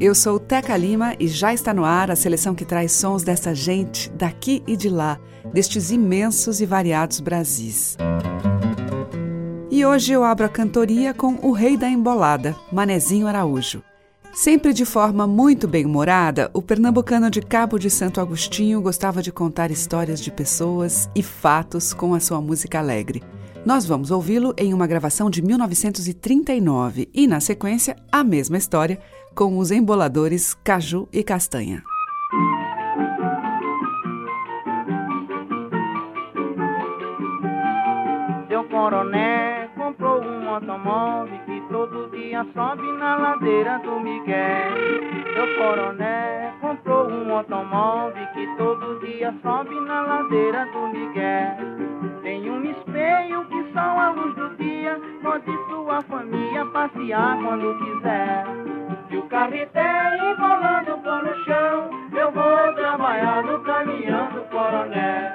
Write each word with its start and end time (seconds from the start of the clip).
eu 0.00 0.14
sou 0.14 0.40
Teca 0.40 0.76
Lima 0.76 1.14
e 1.20 1.28
já 1.28 1.54
está 1.54 1.72
no 1.72 1.84
ar 1.84 2.10
a 2.10 2.16
seleção 2.16 2.54
que 2.54 2.64
traz 2.64 2.92
sons 2.92 3.22
dessa 3.22 3.54
gente 3.54 4.10
daqui 4.10 4.62
e 4.66 4.76
de 4.76 4.88
lá, 4.88 5.20
destes 5.52 5.90
imensos 5.90 6.60
e 6.60 6.66
variados 6.66 7.20
Brasis. 7.20 7.96
E 9.70 9.84
hoje 9.84 10.12
eu 10.12 10.24
abro 10.24 10.46
a 10.46 10.48
cantoria 10.48 11.14
com 11.14 11.38
o 11.42 11.52
rei 11.52 11.76
da 11.76 11.88
embolada, 11.88 12.56
Manezinho 12.72 13.26
Araújo. 13.26 13.82
Sempre 14.32 14.72
de 14.72 14.84
forma 14.84 15.28
muito 15.28 15.68
bem-humorada, 15.68 16.50
o 16.52 16.60
pernambucano 16.60 17.30
de 17.30 17.40
Cabo 17.40 17.78
de 17.78 17.88
Santo 17.88 18.20
Agostinho 18.20 18.80
gostava 18.80 19.22
de 19.22 19.30
contar 19.30 19.70
histórias 19.70 20.20
de 20.20 20.32
pessoas 20.32 21.08
e 21.14 21.22
fatos 21.22 21.92
com 21.92 22.14
a 22.14 22.20
sua 22.20 22.40
música 22.40 22.80
alegre. 22.80 23.22
Nós 23.64 23.86
vamos 23.86 24.10
ouvi-lo 24.10 24.52
em 24.58 24.74
uma 24.74 24.86
gravação 24.86 25.30
de 25.30 25.40
1939 25.40 27.08
e, 27.14 27.26
na 27.26 27.40
sequência, 27.40 27.96
a 28.12 28.22
mesma 28.22 28.58
história 28.58 28.98
com 29.34 29.58
os 29.58 29.70
emboladores 29.70 30.54
Caju 30.54 31.08
e 31.12 31.24
Castanha. 31.24 31.82
Seu 38.48 38.64
coroné 38.64 39.68
comprou 39.76 40.22
um 40.22 40.48
automóvel 40.48 41.38
que 41.46 41.60
todo 41.68 42.10
dia 42.10 42.46
sobe 42.54 42.82
na 42.98 43.16
ladeira 43.16 43.78
do 43.80 43.98
Miguel. 43.98 44.72
Seu 45.34 45.56
coroné 45.56 46.54
comprou 46.60 47.10
um 47.10 47.34
automóvel 47.34 48.26
que 48.34 48.46
todo 48.56 49.00
dia 49.00 49.34
sobe 49.42 49.74
na 49.80 50.02
ladeira 50.02 50.66
do 50.66 50.88
Miguel. 50.88 52.22
Tem 52.22 52.48
um 52.48 52.64
espelho 52.64 53.44
que 53.48 53.72
só 53.72 53.80
a 53.80 54.10
luz 54.10 54.34
do 54.36 54.56
dia 54.56 55.00
pode 55.22 55.50
sua 55.68 56.00
família 56.02 56.64
passear 56.66 57.36
quando 57.42 57.76
quiser. 57.78 58.83
O 59.16 59.22
carreteiro 59.28 60.32
embolando 60.32 60.98
por 60.98 61.22
no 61.22 61.44
chão, 61.44 61.90
eu 62.12 62.32
vou 62.32 62.74
trabalhar 62.74 63.44
no 63.44 63.60
caminhão 63.60 64.28
do 64.32 64.40
coronel. 64.50 65.32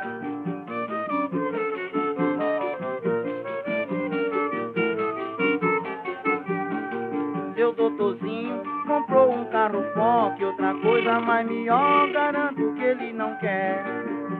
Seu 7.55 7.73
doutorzinho 7.73 8.63
comprou 8.85 9.33
um 9.33 9.45
carro 9.45 9.83
forte, 9.93 10.43
outra 10.43 10.73
coisa 10.75 11.19
mais 11.21 11.47
melhor, 11.47 12.11
garanto 12.11 12.73
que 12.73 12.83
ele 12.83 13.13
não 13.13 13.35
quer. 13.37 13.83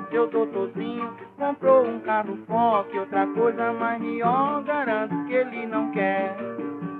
Seu 0.09 0.27
doutorzinho 0.27 1.15
comprou 1.37 1.87
um 1.87 1.99
carro 2.01 2.37
forte, 2.45 2.97
outra 2.97 3.25
coisa 3.27 3.71
mais 3.73 4.01
melhor, 4.01 4.63
garanto 4.63 5.15
que 5.25 5.33
ele 5.33 5.65
não 5.65 5.91
quer. 5.91 6.35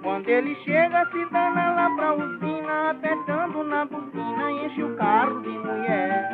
Quando 0.10 0.28
ele 0.28 0.56
chega, 0.66 1.06
se 1.12 1.24
dana 1.26 1.72
lá 1.76 1.90
pra 1.96 2.16
usina, 2.16 2.90
apertando 2.90 3.64
na 3.64 3.86
buzina, 3.86 4.52
enche 4.52 4.82
o 4.82 4.96
carro 4.96 5.40
de 5.44 5.50
mulher. 5.50 6.32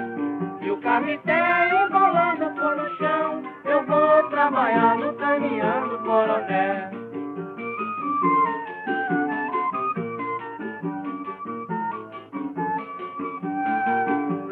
E 0.62 0.72
o 0.72 0.78
carreteiro 0.78 1.86
embolando 1.86 2.52
por 2.52 2.74
no 2.78 2.96
chão, 2.96 3.44
eu 3.66 3.86
vou 3.86 4.30
trabalhar 4.30 4.96
no 4.96 5.14
caminhão 5.16 5.90
do 5.90 6.00
coronel. 6.00 7.05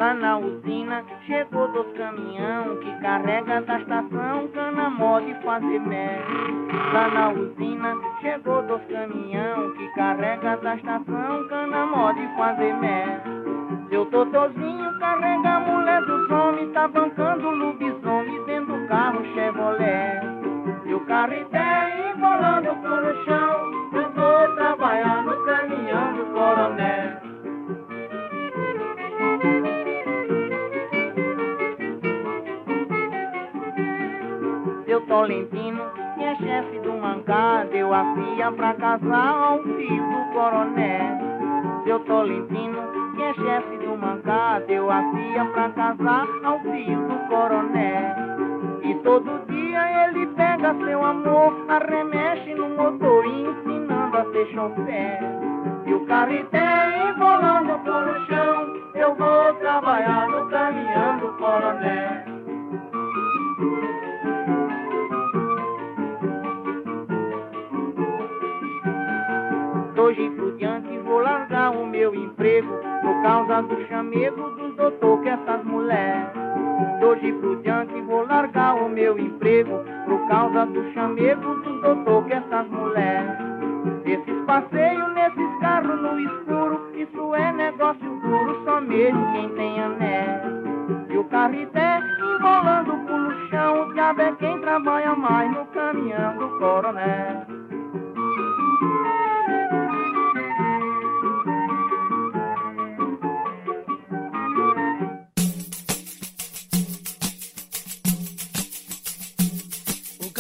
Lá 0.04 0.14
na 0.16 0.38
usina 0.38 1.02
chegou 1.26 1.66
dois 1.70 1.88
caminhão 1.94 2.76
que 2.80 2.92
carrega 3.00 3.62
da 3.62 3.80
estação 3.80 4.50
cana 4.50 4.90
mole 4.90 5.34
fazer 5.36 5.80
mel. 5.80 6.20
Lá 6.92 7.08
na 7.08 7.30
usina 7.30 7.96
chegou 8.20 8.62
dois 8.64 8.84
caminhão 8.88 9.72
que 9.72 9.88
carrega 9.96 10.58
da 10.58 10.76
estação 10.76 11.48
cana 11.48 11.86
mole 11.86 12.28
fazer 12.36 12.74
mel. 12.82 13.22
Seu 13.88 14.06
totozinho 14.08 15.00
carrega 15.00 15.50
a 15.50 15.60
mulher 15.62 16.02
dos 16.02 16.30
homens, 16.30 16.74
tá 16.74 16.86
bancando 16.90 17.50
lobisomem 17.52 18.44
dentro 18.44 18.78
do 18.78 18.88
carro 18.90 19.24
Chevrolet. 19.34 20.20
E 20.86 20.94
o 20.94 21.00
carreteiro 21.06 22.10
embolando 22.14 22.76
por 22.76 23.24
chão, 23.24 23.72
eu 23.94 24.12
vou 24.12 24.56
trabalhar 24.58 25.24
no 25.24 25.46
caminhão 25.46 26.14
do 26.14 26.26
coronel. 26.34 27.23
Tolentino, 35.08 35.84
que 36.16 36.24
é 36.24 36.36
chefe 36.36 36.80
do 36.80 36.94
mangá, 36.94 37.66
deu 37.72 37.94
a 37.94 38.16
filha 38.16 38.52
pra 38.52 38.74
casar 38.76 39.36
ao 39.36 39.64
filho 39.64 40.04
do 40.04 40.34
coronel. 40.34 41.18
Seu 41.84 42.00
Tolentino, 42.02 42.80
que 43.16 43.24
é 43.24 43.34
chefe 43.34 43.78
do 43.78 43.98
mangá, 43.98 44.60
deu 44.68 44.90
a 44.90 45.02
filha 45.12 45.46
pra 45.46 45.70
casar 45.70 46.28
ao 46.44 46.60
filho 46.60 47.08
do 47.08 47.28
coronel. 47.28 48.16
E 48.84 48.96
todo 48.96 49.46
dia 49.48 50.06
ele 50.06 50.28
pega 50.28 50.74
seu 50.76 51.04
amor, 51.04 51.54
arremexe 51.70 52.54
no 52.56 52.70
motor, 52.70 53.26
ensinando 53.26 54.18
a 54.18 54.26
ser 54.32 54.48
chofer. 54.48 55.20
E 55.86 55.94
o 55.94 56.06
carreteiro 56.06 57.10
embolando 57.10 57.80
por 57.80 58.06
no 58.06 58.26
chão, 58.28 58.74
eu 58.96 59.16
vou 59.16 59.54
trabalhar 59.56 60.28
no 60.30 60.50
caminhão 60.50 61.18
do 61.20 61.28
coronel. 61.34 62.43
Hoje 70.04 70.30
por 70.32 70.52
diante 70.58 70.98
vou 70.98 71.20
largar 71.20 71.72
o 71.72 71.86
meu 71.86 72.14
emprego 72.14 72.68
Por 73.02 73.22
causa 73.22 73.62
do 73.62 73.88
chamego 73.88 74.50
dos 74.50 74.76
doutor 74.76 75.22
que 75.22 75.30
essas 75.30 75.64
mulheres. 75.64 76.28
Hoje 77.02 77.32
por 77.32 77.56
diante 77.62 78.02
vou 78.02 78.28
largar 78.28 78.76
o 78.76 78.90
meu 78.90 79.18
emprego 79.18 79.80
Por 80.06 80.28
causa 80.28 80.66
do 80.66 80.92
chamego 80.92 81.56
dos 81.56 81.82
doutor 81.82 82.26
que 82.26 82.34
essas 82.34 82.68
mulheres. 82.68 83.32
Esses 84.04 84.46
passeios 84.46 85.14
nesses 85.14 85.60
carros 85.62 86.02
no 86.02 86.20
escuro 86.20 86.92
Isso 86.98 87.36
é 87.36 87.54
negócio 87.54 88.20
duro, 88.20 88.62
só 88.66 88.82
mesmo 88.82 89.32
quem 89.32 89.48
tem 89.52 89.82
anel. 89.82 91.08
E 91.12 91.18
o 91.18 91.24
carreté 91.24 92.02
embolando 92.36 92.98
pro 93.06 93.48
chão 93.48 93.88
O 93.88 93.94
diabo 93.94 94.22
é 94.22 94.36
quem 94.36 94.60
trabalha 94.60 95.16
mais 95.16 95.50
no 95.50 95.66
caminhão 95.68 96.38
do 96.38 96.60
coronel 96.60 97.63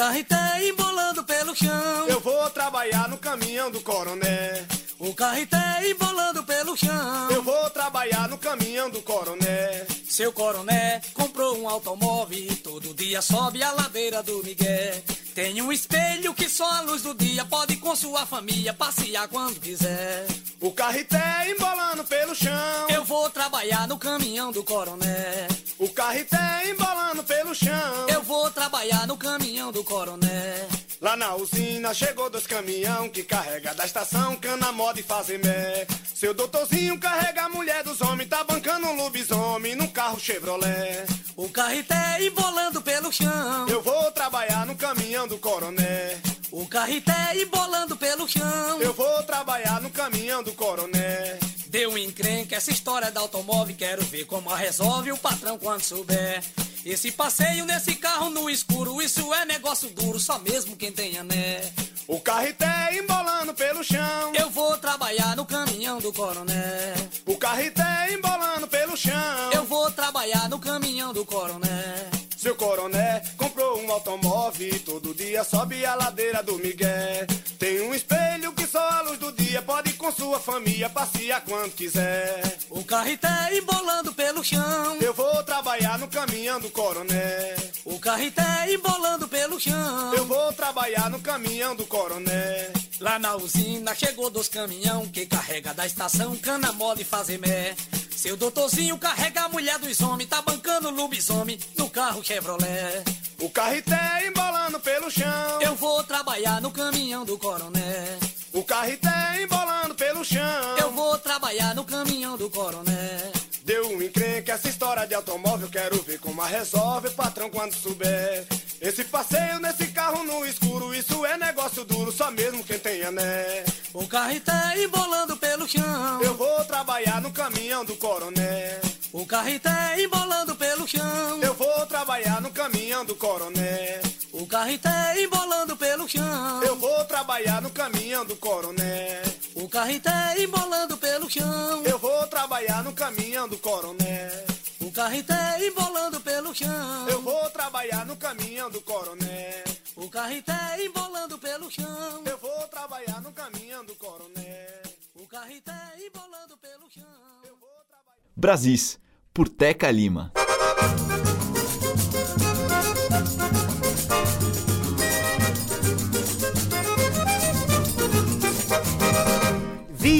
carreté 0.03 0.67
embolando 0.67 1.23
pelo 1.23 1.55
chão. 1.55 2.07
Eu 2.09 2.19
vou 2.19 2.49
trabalhar 2.49 3.07
no 3.07 3.17
caminhão 3.17 3.71
do 3.71 3.79
coroné. 3.79 4.65
O 4.99 5.13
carreté 5.13 5.89
embolando 5.89 6.43
pelo 6.43 6.75
chão. 6.75 7.29
Eu 7.31 7.41
vou 7.41 7.69
trabalhar 7.69 8.27
no 8.27 8.37
caminhão 8.37 8.89
do 8.89 9.01
coroné. 9.01 9.87
Seu 10.05 10.33
coroné 10.33 11.01
comprou 11.13 11.57
um 11.57 11.69
automóvel 11.69 12.37
e 12.37 12.53
todo 12.57 12.93
dia 12.93 13.21
sobe 13.21 13.63
a 13.63 13.71
ladeira 13.71 14.21
do 14.21 14.43
Miguel. 14.43 15.01
Tem 15.33 15.59
um 15.63 15.71
espelho 15.71 16.31
que 16.35 16.47
só 16.47 16.69
a 16.69 16.81
luz 16.81 17.01
do 17.01 17.15
dia 17.15 17.43
pode 17.43 17.77
com 17.77 17.95
sua 17.95 18.23
família 18.23 18.71
passear 18.71 19.27
quando 19.27 19.59
quiser. 19.59 20.27
O 20.61 20.71
carreté 20.71 21.49
embolando 21.49 22.03
pelo 22.03 22.35
chão. 22.35 22.87
Eu 22.87 23.03
vou 23.03 23.27
trabalhar 23.31 23.87
no 23.87 23.97
caminhão 23.97 24.51
do 24.51 24.63
coroné. 24.63 25.47
O 25.79 25.89
carreté 25.89 26.69
embolando 26.69 27.23
pelo 27.23 27.55
chão. 27.55 28.07
Eu 28.09 28.21
vou 28.21 28.51
trabalhar 28.51 29.07
no 29.07 29.17
caminhão 29.17 29.71
do 29.71 29.83
coroné. 29.83 30.67
Lá 31.01 31.17
na 31.17 31.35
usina 31.35 31.93
chegou 31.95 32.29
dois 32.29 32.45
caminhão 32.45 33.09
que 33.09 33.23
carrega 33.23 33.73
da 33.73 33.85
estação 33.85 34.35
cana 34.35 34.71
moda 34.71 34.99
e 34.99 35.03
fazer 35.03 35.39
mé. 35.39 35.87
Seu 36.13 36.33
doutorzinho 36.33 36.97
carrega 36.99 37.45
a 37.45 37.49
mulher 37.49 37.83
dos 37.83 37.99
homens, 38.01 38.29
tá 38.29 38.43
bancando 38.43 38.85
um 38.87 38.95
lobisomem 38.95 39.75
num 39.75 39.87
carro 39.87 40.19
Chevrolet. 40.19 41.05
O 41.35 41.49
carreté 41.49 42.23
embolando 42.23 42.79
pelo 42.81 43.11
chão. 43.11 43.67
Eu 43.67 43.81
vou 43.81 44.11
trabalhar 44.11 44.67
no 44.67 44.75
caminhão 44.75 45.27
do 45.27 45.39
coroné. 45.39 46.21
O 46.51 46.67
carreté 46.67 47.41
embolando 47.41 47.97
pelo 47.97 48.27
chão. 48.27 48.79
Eu 48.79 48.93
vou 48.93 49.23
trabalhar 49.23 49.81
no 49.81 49.89
caminhão 49.89 50.43
do 50.43 50.53
coroné. 50.53 51.39
Deu 51.67 51.91
um 51.91 51.97
encrenca, 51.97 52.55
essa 52.55 52.69
história 52.69 53.09
da 53.09 53.19
automóvel, 53.19 53.75
quero 53.75 54.03
ver 54.03 54.25
como 54.25 54.51
a 54.51 54.55
resolve 54.55 55.11
o 55.11 55.17
patrão 55.17 55.57
quando 55.57 55.81
souber. 55.81 56.43
Esse 56.85 57.11
passeio 57.11 57.65
nesse 57.65 57.95
carro 57.95 58.29
no 58.29 58.47
escuro, 58.47 59.01
isso 59.01 59.33
é 59.33 59.43
negócio 59.43 59.89
duro, 59.89 60.19
só 60.19 60.37
mesmo 60.37 60.75
quem 60.75 60.91
tem 60.91 61.17
ané. 61.17 61.61
O 62.07 62.19
carreté 62.19 62.97
embolando 62.97 63.53
pelo 63.53 63.83
chão. 63.83 64.33
Eu 64.37 64.49
vou 64.49 64.77
trabalhar 64.77 65.35
no 65.37 65.45
caminhão 65.45 65.99
do 65.99 66.11
coronel. 66.11 66.95
O 67.25 67.37
carreté 67.37 68.11
embolando 68.11 68.67
pelo 68.67 68.97
chão. 68.97 69.51
Eu 69.53 69.63
vou 69.63 69.89
trabalhar 69.91 70.49
no 70.49 70.59
caminhão 70.59 71.13
do 71.13 71.25
coronel. 71.25 72.11
Seu 72.37 72.55
coronel 72.55 73.21
comprou 73.37 73.79
um 73.79 73.89
automóvel 73.89 74.67
e 74.67 74.79
todo 74.79 75.13
dia 75.13 75.45
sobe 75.45 75.85
a 75.85 75.95
ladeira 75.95 76.43
do 76.43 76.57
Miguel. 76.57 77.25
Tem 77.57 77.81
um 77.87 77.95
espelho 77.95 78.51
que 78.51 78.67
só 78.67 78.85
a 78.85 79.01
luz 79.03 79.17
do 79.17 79.31
dia 79.31 79.61
pode 79.61 79.93
com 79.93 80.11
sua 80.11 80.41
família 80.41 80.89
passear 80.89 81.41
quando 81.45 81.71
quiser. 81.71 82.57
O 82.69 82.83
carreté 82.83 83.57
embolando 83.57 84.13
pelo 84.13 84.43
chão. 84.43 84.97
Eu 84.99 85.13
vou 85.13 85.41
trabalhar 85.43 85.97
no 85.97 86.09
caminhão 86.09 86.59
do 86.59 86.69
coronel. 86.69 87.72
O 87.85 87.99
carreté 87.99 88.73
embolando 88.73 89.27
pelo 89.27 89.59
chão. 89.59 90.13
Eu 90.13 90.25
vou 90.25 90.53
trabalhar 90.53 91.09
no 91.09 91.19
caminhão 91.19 91.75
do 91.75 91.85
coronel. 91.85 92.71
Lá 92.99 93.19
na 93.19 93.35
usina 93.35 93.93
chegou 93.93 94.29
dos 94.29 94.47
caminhão 94.47 95.05
que 95.07 95.25
carrega 95.25 95.73
da 95.73 95.85
estação 95.85 96.35
cana 96.37 96.71
mole 96.71 97.03
fazer 97.03 97.37
mé. 97.39 97.75
Seu 98.15 98.37
doutorzinho 98.37 98.97
carrega 98.97 99.41
a 99.41 99.49
mulher 99.49 99.77
dos 99.79 99.99
homens, 99.99 100.29
tá 100.29 100.41
bancando 100.41 100.89
lobisomem 100.91 101.59
no 101.77 101.89
carro 101.89 102.23
Chevrolet. 102.23 103.03
O 103.41 103.49
carreté 103.49 104.27
embolando 104.27 104.79
pelo 104.79 105.11
chão. 105.11 105.61
Eu 105.61 105.75
vou 105.75 106.01
trabalhar 106.05 106.61
no 106.61 106.71
caminhão 106.71 107.25
do 107.25 107.37
coronel. 107.37 108.19
O 108.53 108.63
carreté 108.63 109.41
embolando 109.41 109.93
pelo 109.95 110.23
chão. 110.23 110.77
Eu 110.79 110.91
vou 110.91 111.17
trabalhar 111.17 111.75
no 111.75 111.83
caminhão 111.83 112.37
do 112.37 112.49
coronel. 112.49 113.33
Deu 113.65 113.87
um 113.87 114.01
encrenque 114.01 114.51
essa 114.51 114.67
história 114.67 115.07
de 115.07 115.15
automóvel, 115.15 115.69
quero 115.69 116.01
ver 116.03 116.19
como 116.19 116.41
a 116.41 116.45
resolve, 116.45 117.09
patrão, 117.11 117.49
quando 117.49 117.73
souber. 117.73 118.45
Esse 118.81 119.05
passeio 119.05 119.57
nesse 119.59 119.87
carro 119.87 120.21
no 120.25 120.45
escuro, 120.45 120.93
isso 120.93 121.25
é 121.25 121.37
negócio 121.37 121.85
duro, 121.85 122.11
só 122.11 122.29
mesmo 122.29 122.61
quem 122.65 122.77
tem 122.77 123.03
ané. 123.03 123.63
O 123.93 124.05
carreté 124.05 124.83
embolando 124.83 125.37
pelo 125.37 125.65
chão. 125.65 126.21
Eu 126.21 126.35
vou 126.35 126.65
trabalhar 126.65 127.21
no 127.21 127.31
caminhão 127.31 127.85
do 127.85 127.95
coronel. 127.95 128.81
O 129.13 129.25
carreté 129.25 130.01
embolando 130.01 130.55
pelo 130.57 130.85
chão. 130.85 131.39
Eu 131.41 131.53
vou 131.53 131.85
trabalhar 131.85 132.41
no 132.41 132.51
caminhão 132.51 133.05
do 133.05 133.15
coronel. 133.15 134.01
O 134.33 134.45
carreté 134.45 135.23
embolando 135.23 135.77
pelo 135.77 136.09
chão. 136.09 136.63
Eu 136.63 136.75
vou 136.75 137.05
trabalhar 137.05 137.61
no 137.61 137.69
caminhão 137.69 138.25
do 138.25 138.35
coronel. 138.35 139.23
O 139.55 139.69
carreté 139.69 140.41
embolando 140.41 140.97
pelo 140.97 141.29
chão. 141.29 141.83
Eu 141.85 141.99
vou 141.99 142.25
trabalhar 142.27 142.83
no 142.83 142.93
caminhão 142.93 143.47
do 143.47 143.57
coronel. 143.57 144.45
O 144.79 144.91
carreté 144.91 145.65
embolando 145.65 146.19
pelo 146.21 146.53
chão. 146.55 147.07
Eu 147.07 147.21
vou 147.21 147.49
trabalhar 147.51 148.05
no 148.05 148.15
caminhão 148.15 148.69
do 148.71 148.81
coronel. 148.81 149.63
O 149.95 150.09
carreté 150.09 150.83
embolando 150.83 151.37
pelo 151.37 151.69
chão. 151.69 152.23
Eu 152.25 152.37
vou 152.39 152.67
trabalhar 152.67 153.21
no 153.21 153.31
caminhão 153.31 153.85
do 153.85 153.95
coronel. 153.95 154.83
O 155.15 155.27
carreté 155.27 155.73
embolando 156.05 156.57
pelo 156.57 156.89
chão. 156.89 157.03
Eu 157.45 157.55
vou 157.57 157.69
trabalhar... 157.87 158.21
Brasis, 158.35 158.99
por 159.33 159.47
Teca 159.47 159.91
Lima. 159.91 160.31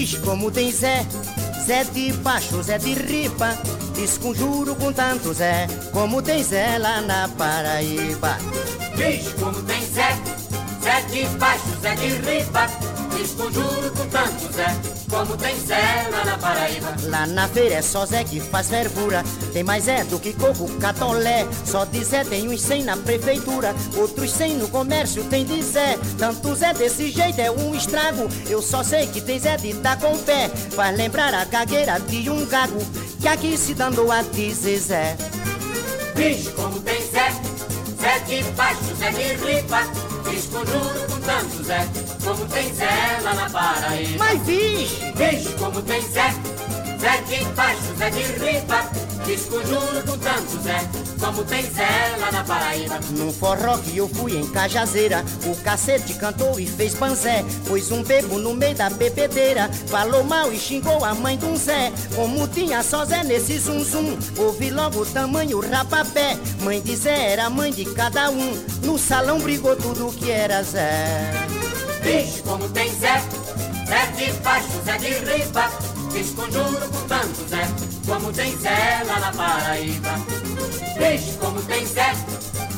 Viz 0.04 0.16
como 0.18 0.52
tem 0.52 0.70
Zé, 0.70 1.08
Zé 1.66 1.86
de 1.86 2.12
baixo, 2.12 2.62
Zé 2.62 2.78
de 2.78 2.94
ripa, 2.94 3.58
desconjuro 3.96 4.76
com 4.76 4.92
tanto 4.92 5.34
Zé, 5.34 5.66
como 5.94 6.22
tem 6.22 6.44
Zé 6.44 6.78
lá 6.78 7.00
na 7.00 7.30
Paraíba. 7.30 8.38
Viz 8.98 9.32
como 9.40 9.64
tem 9.64 9.82
Zé, 9.86 10.10
Zé 10.84 11.02
de 11.04 11.26
baixo, 11.38 11.64
Zé 11.82 11.96
de 11.96 12.08
ripa, 12.08 12.68
desconjuro 13.16 13.90
com 13.92 14.06
tanto 14.10 14.54
Zé, 14.54 14.66
como 15.10 15.38
tem 15.38 15.58
Zé 15.58 16.10
lá 16.12 16.26
na 16.26 16.38
Paraíba. 16.38 16.94
Lá 17.04 17.26
na 17.26 17.48
feira 17.48 17.76
é 17.76 17.82
só 17.82 18.06
Zé 18.06 18.26
que 18.26 18.42
faz 18.42 18.68
fervura, 18.68 19.24
tem 19.54 19.64
mais 19.64 19.86
Zé 19.86 20.04
do 20.04 20.20
que 20.20 20.34
coco, 20.34 20.68
catolé, 20.80 21.48
só 21.64 21.86
de 21.86 22.04
Zé 22.04 22.26
tem 22.26 22.50
uns 22.50 22.62
cem 22.62 22.84
na 22.84 22.98
prefeitura, 22.98 23.74
outros 23.96 24.34
cem 24.34 24.56
no 24.56 24.68
comércio 24.68 25.24
tem 25.24 25.46
de 25.46 25.64
Zé, 25.64 25.98
tanto 26.18 26.54
Zé 26.54 26.74
desse 26.74 27.10
jeito 27.10 27.40
é 27.40 27.50
um 27.50 27.74
estrago, 27.74 28.28
eu 28.50 28.62
só 28.62 28.84
sei 28.84 29.08
que 29.08 29.22
tem 29.22 29.40
Zé 29.40 29.56
de 29.56 29.72
dar 29.76 29.98
com 29.98 30.12
o 30.12 30.20
pé, 30.20 30.50
faz 30.50 30.98
lembrar 30.98 31.34
a 31.34 31.46
cagueira 31.46 31.98
de 31.98 32.30
um 32.30 32.46
gago, 32.46 32.80
que 33.22 33.28
aqui 33.30 33.58
se 33.58 33.74
dando 33.74 34.12
a 34.12 34.22
dizer 34.22 34.80
Zé. 34.80 35.18
Viz 36.16 36.50
como 36.50 36.80
tem 36.82 37.03
Zé, 38.04 38.20
de 38.28 38.44
baixo, 38.52 38.96
Zé 39.00 39.12
de 39.12 39.34
ripa, 39.46 39.80
desconjuro 40.30 41.08
com 41.08 41.22
tanto 41.22 41.64
Zé, 41.64 41.88
como 42.22 42.46
tem 42.48 42.74
Zé 42.74 43.20
lá 43.22 43.34
na 43.34 43.50
Paraíba. 43.50 44.26
Mas 44.26 44.42
viz, 44.46 44.92
Viz 45.16 45.54
como 45.58 45.82
tem 45.84 46.02
Zé, 46.02 46.34
Zé 47.00 47.22
de 47.30 47.46
baixo, 47.56 47.96
Zé 47.98 48.10
de 48.10 48.24
ripa, 48.24 48.84
desconjuro 49.24 50.04
com 50.06 50.18
tanto 50.18 50.62
Zé, 50.62 50.80
como 51.20 51.44
tem 51.46 51.64
Zé 51.64 52.16
lá 52.20 52.32
na 52.32 52.44
Paraíba. 52.44 53.00
Num 53.12 53.32
forró 53.32 53.78
que 53.78 53.98
eu 53.98 54.08
fui 54.08 54.38
em 54.38 54.48
Cajazeira, 54.48 55.24
o 55.46 55.56
cacete 55.64 56.14
cantou 56.16 56.60
e 56.60 56.68
fez 56.68 56.94
panzé. 56.94 57.44
Pôs 57.68 57.92
um 57.92 58.04
bebo 58.04 58.38
no 58.38 58.54
meio 58.54 58.76
da 58.76 58.90
bebedeira, 58.90 59.70
falou 59.88 60.24
mal 60.24 60.52
e 60.52 60.58
xingou 60.58 61.04
a 61.04 61.14
mãe 61.14 61.38
de 61.38 61.46
um 61.46 61.56
Zé. 61.56 61.92
Como 62.16 62.48
tinha 62.48 62.84
só 62.84 63.06
Zé 63.06 63.24
nesse 63.24 63.58
zum 63.60 63.84
zum, 63.84 64.18
ouvi 64.38 64.70
logo 64.70 65.02
o 65.02 65.06
tamanho 65.06 65.60
rapapé. 65.60 66.38
Mãe 66.62 66.82
de 66.82 66.96
Zé 66.96 67.32
era 67.32 67.50
mãe 67.50 67.72
de 67.72 67.86
cada 67.86 68.30
um, 68.30 68.54
no 68.84 68.98
salão 68.98 69.40
brigou 69.40 69.76
tudo 69.76 70.14
que 70.14 70.30
era 70.32 70.64
Zé. 70.64 71.32
Viz 72.02 72.42
como 72.42 72.68
tem 72.70 72.90
Zé, 72.96 73.24
Zé 73.88 74.06
de 74.18 74.34
baixo, 74.40 74.82
Zé 74.86 74.98
de 74.98 75.08
riba, 75.08 75.70
desconjuro 76.14 76.88
com 76.90 77.08
tanto 77.08 77.50
Zé, 77.50 77.68
como 78.06 78.32
tem 78.32 78.56
Zé 78.58 79.04
lá 79.06 79.20
na 79.20 79.32
Paraíba. 79.32 80.16
Viz 80.98 81.36
como 81.38 81.62
tem 81.64 81.86
Zé, 81.86 82.14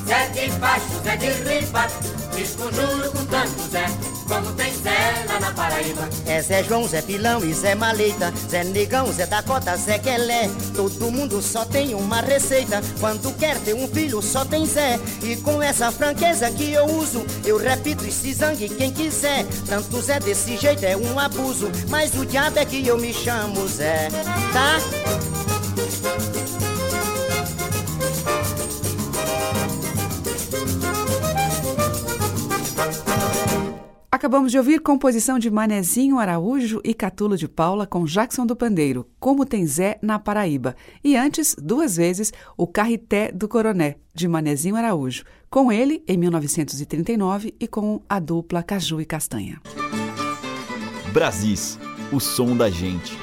Zé 0.05 0.29
de 0.29 0.51
baixo, 0.59 1.01
Zé 1.03 1.17
de 1.17 1.31
riba, 1.31 1.87
desconjuro 2.35 3.11
com 3.11 3.25
tanto 3.25 3.69
Zé, 3.71 3.85
como 4.27 4.51
tem 4.53 4.71
Zé 4.75 5.25
lá 5.27 5.39
na 5.39 5.51
Paraíba. 5.51 6.07
É 6.27 6.41
Zé 6.41 6.63
João, 6.63 6.87
Zé 6.87 7.01
Pilão 7.01 7.43
e 7.43 7.51
Zé 7.51 7.73
Maleta, 7.73 8.31
Zé 8.47 8.63
Negão, 8.63 9.11
Zé 9.11 9.25
Dakota, 9.25 9.75
Zé 9.75 9.97
Quelé. 9.97 10.49
Todo 10.75 11.11
mundo 11.11 11.41
só 11.41 11.65
tem 11.65 11.95
uma 11.95 12.21
receita. 12.21 12.83
Quando 12.99 13.35
quer 13.35 13.57
ter 13.59 13.73
um 13.73 13.87
filho, 13.87 14.21
só 14.21 14.45
tem 14.45 14.65
Zé. 14.67 14.99
E 15.23 15.37
com 15.37 15.61
essa 15.61 15.91
franqueza 15.91 16.51
que 16.51 16.71
eu 16.71 16.85
uso, 16.85 17.25
eu 17.43 17.57
repito 17.57 18.05
e 18.05 18.11
se 18.11 18.31
zangue 18.33 18.69
quem 18.69 18.91
quiser. 18.91 19.43
Tanto 19.67 19.99
Zé 20.01 20.19
desse 20.19 20.55
jeito 20.55 20.83
é 20.85 20.95
um 20.95 21.19
abuso. 21.19 21.71
Mas 21.89 22.13
o 22.13 22.25
diabo 22.25 22.59
é 22.59 22.65
que 22.65 22.85
eu 22.85 22.97
me 22.99 23.11
chamo 23.11 23.67
Zé, 23.67 24.09
tá? 24.53 24.79
Acabamos 34.25 34.51
de 34.51 34.57
ouvir 34.57 34.79
composição 34.79 35.37
de 35.37 35.51
Manezinho 35.51 36.17
Araújo 36.17 36.81
e 36.83 36.95
Catulo 36.95 37.37
de 37.37 37.47
Paula 37.47 37.85
com 37.85 38.05
Jackson 38.05 38.43
do 38.43 38.55
Pandeiro, 38.55 39.07
Como 39.19 39.45
Tem 39.45 39.67
Zé 39.67 39.99
na 40.01 40.17
Paraíba. 40.17 40.75
E 41.03 41.15
antes, 41.15 41.55
duas 41.61 41.95
vezes, 41.95 42.33
o 42.57 42.65
Carreté 42.65 43.31
do 43.31 43.47
Coroné, 43.47 43.97
de 44.15 44.27
Manezinho 44.27 44.75
Araújo, 44.75 45.25
com 45.47 45.71
ele 45.71 46.03
em 46.07 46.17
1939 46.17 47.53
e 47.59 47.67
com 47.67 48.01
a 48.09 48.19
dupla 48.19 48.63
Caju 48.63 48.99
e 48.99 49.05
Castanha. 49.05 49.61
Brasis, 51.13 51.77
o 52.11 52.19
som 52.19 52.57
da 52.57 52.67
gente. 52.67 53.15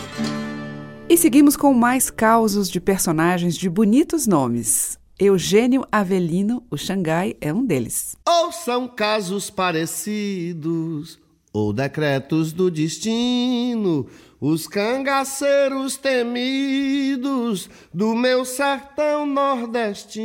E 1.08 1.16
seguimos 1.16 1.56
com 1.56 1.74
mais 1.74 2.10
causos 2.10 2.70
de 2.70 2.80
personagens 2.80 3.56
de 3.56 3.68
bonitos 3.68 4.28
nomes. 4.28 5.01
Eugênio 5.18 5.84
Avelino, 5.92 6.62
o 6.70 6.76
Xangai, 6.76 7.36
é 7.40 7.52
um 7.52 7.64
deles. 7.64 8.16
Ou 8.26 8.50
são 8.50 8.88
casos 8.88 9.50
parecidos, 9.50 11.20
ou 11.52 11.72
decretos 11.72 12.52
do 12.52 12.70
destino, 12.70 14.06
os 14.40 14.66
cangaceiros 14.66 15.96
temidos 15.96 17.68
do 17.92 18.14
meu 18.14 18.44
sertão 18.44 19.26
nordestino. 19.26 20.22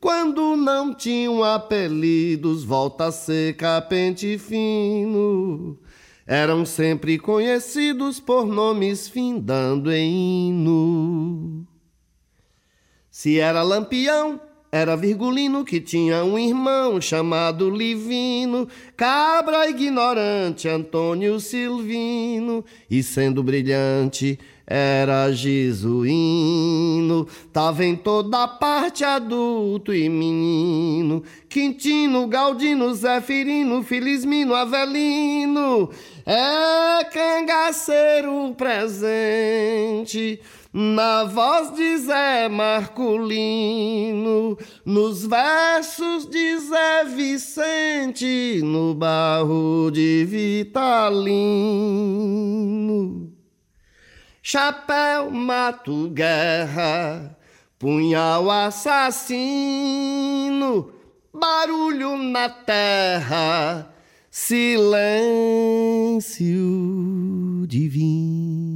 Quando 0.00 0.56
não 0.56 0.94
tinham 0.94 1.42
apelidos, 1.42 2.62
volta 2.62 3.10
seca, 3.10 3.80
pente 3.80 4.38
fino. 4.38 5.76
Eram 6.24 6.64
sempre 6.64 7.18
conhecidos 7.18 8.20
por 8.20 8.46
nomes 8.46 9.08
findando 9.08 9.90
em 9.90 10.50
hino. 10.50 11.66
Se 13.18 13.40
era 13.40 13.64
lampião, 13.64 14.40
era 14.70 14.96
Virgulino 14.96 15.64
que 15.64 15.80
tinha 15.80 16.22
um 16.22 16.38
irmão 16.38 17.00
chamado 17.00 17.68
Livino, 17.68 18.68
cabra 18.96 19.68
ignorante 19.68 20.68
Antônio 20.68 21.40
Silvino, 21.40 22.64
e 22.88 23.02
sendo 23.02 23.42
brilhante 23.42 24.38
era 24.64 25.32
jesuíno, 25.32 27.26
tava 27.52 27.84
em 27.84 27.96
toda 27.96 28.46
parte 28.46 29.02
adulto 29.02 29.92
e 29.92 30.08
menino, 30.08 31.24
Quintino, 31.48 32.24
Galdino, 32.28 32.94
Zefirino, 32.94 33.82
Felismino, 33.82 34.54
Avelino, 34.54 35.90
é 36.24 37.04
cangaceiro 37.06 38.54
presente 38.54 40.40
na 40.72 41.24
voz 41.24 41.70
de 41.74 41.96
Zé 41.98 42.48
Marculino, 42.48 42.98
nos 44.84 45.24
versos 45.26 46.26
de 46.26 46.58
Zé 46.58 47.04
Vicente, 47.04 48.60
no 48.62 48.94
barro 48.94 49.90
de 49.90 50.24
Vitalino. 50.24 50.88
Chapéu, 54.42 55.30
mato, 55.30 56.10
guerra, 56.10 57.36
punhal 57.78 58.50
assassino, 58.50 59.30
barulho 61.32 62.16
na 62.16 62.48
terra, 62.48 63.92
silêncio 64.30 64.96
divino. 67.66 68.67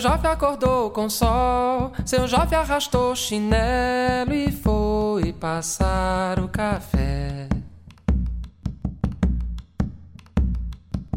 Jofe 0.00 0.26
acordou 0.26 0.90
com 0.90 1.10
sol, 1.10 1.92
seu 2.06 2.26
Jofe 2.26 2.54
arrastou 2.54 3.14
chinelo 3.14 4.32
e 4.32 4.50
foi 4.50 5.30
passar 5.34 6.40
o 6.40 6.48
café. 6.48 7.46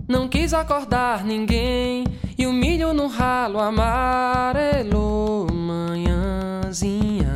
Não 0.06 0.28
quis 0.28 0.54
acordar 0.54 1.24
ninguém 1.24 2.04
e 2.38 2.46
o 2.46 2.52
milho 2.52 2.94
no 2.94 3.08
ralo 3.08 3.58
amarelou 3.58 5.48
manhãzinha. 5.50 7.32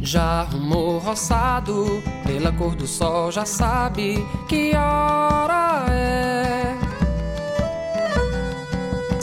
Já 0.00 0.40
arrumou 0.40 0.98
roçado, 0.98 2.02
pela 2.26 2.50
cor 2.50 2.74
do 2.74 2.88
sol 2.88 3.30
já 3.30 3.46
sabe 3.46 4.16
que 4.48 4.72
hora 4.74 5.86
é. 5.88 6.31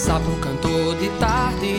Sapo 0.09 0.31
cantor 0.37 0.95
de 0.95 1.07
tarde, 1.19 1.75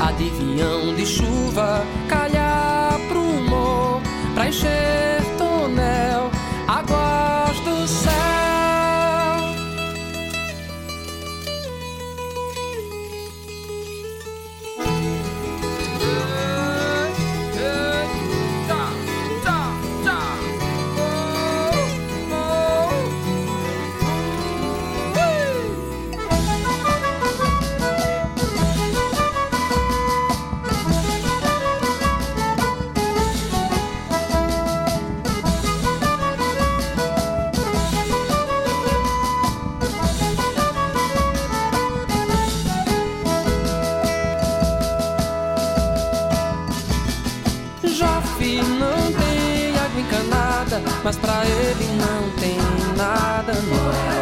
adivinhão 0.00 0.92
de 0.96 1.06
chuva, 1.06 1.86
calhar 2.08 2.98
pro 3.06 3.22
humor, 3.22 4.00
pra 4.34 4.48
encher 4.48 5.07
encanada, 50.78 50.82
mas 51.04 51.16
pra 51.16 51.44
ele 51.44 51.86
não 51.96 52.30
tem 52.38 52.58
nada, 52.96 53.52
não. 53.52 54.18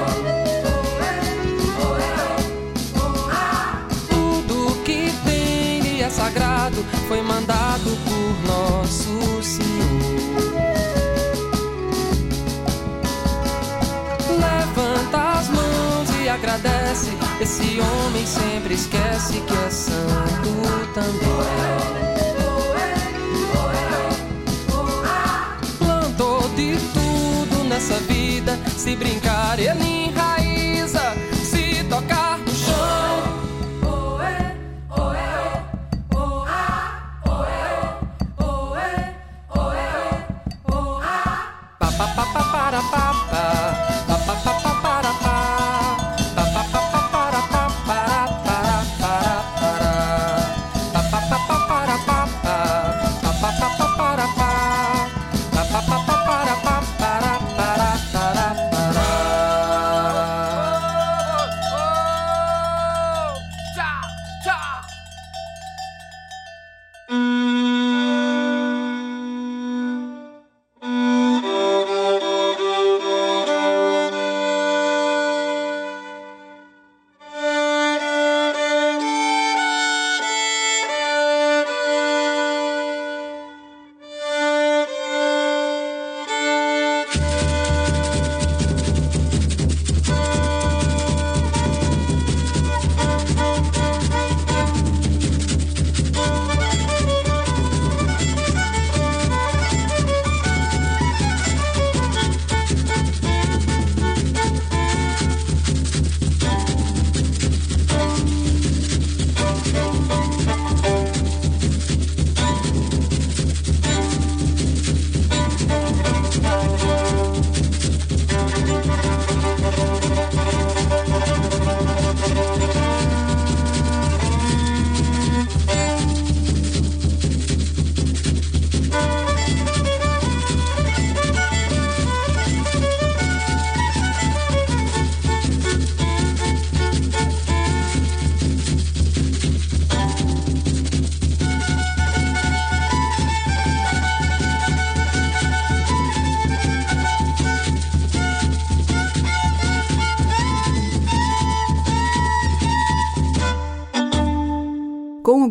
Tudo 4.09 4.83
que 4.85 5.13
tem 5.25 5.81
lhe 5.81 6.03
é 6.03 6.11
sagrado, 6.11 6.85
foi 7.09 7.23
mandado 7.23 7.97
por 8.05 8.53
nosso 8.53 9.43
Senhor. 9.43 9.67
Levanta 14.31 15.39
as 15.39 15.49
mãos 15.49 16.11
e 16.23 16.29
agradece. 16.29 17.11
Esse 17.41 17.81
homem 17.81 18.27
sempre 18.27 18.75
esquece 18.75 19.41
que 19.41 19.55
é 19.55 19.71
santo 19.71 20.57
também. 20.95 22.16
Se 28.87 28.95
brincar, 28.95 29.59
ele 29.59 30.06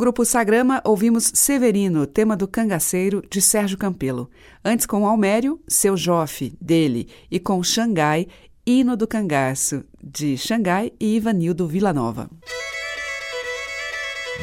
grupo 0.06 0.24
Sagrama, 0.24 0.84
ouvimos 0.86 1.32
Severino, 1.34 2.06
tema 2.06 2.38
do 2.38 2.48
Cangaceiro, 2.48 3.24
de 3.28 3.42
Sérgio 3.42 3.76
Campelo. 3.76 4.30
Antes 4.64 4.86
com 4.86 5.08
Almério, 5.08 5.60
Seu 5.68 5.98
Jofe, 5.98 6.56
dele, 6.62 7.08
e 7.32 7.40
com 7.40 7.64
Xangai, 7.64 8.28
Hino 8.68 8.96
do 8.96 9.08
Cangaço, 9.08 9.84
de 10.04 10.38
Xangai 10.38 10.92
e 11.00 11.16
Ivanildo 11.16 11.68
Villanova. 11.68 12.30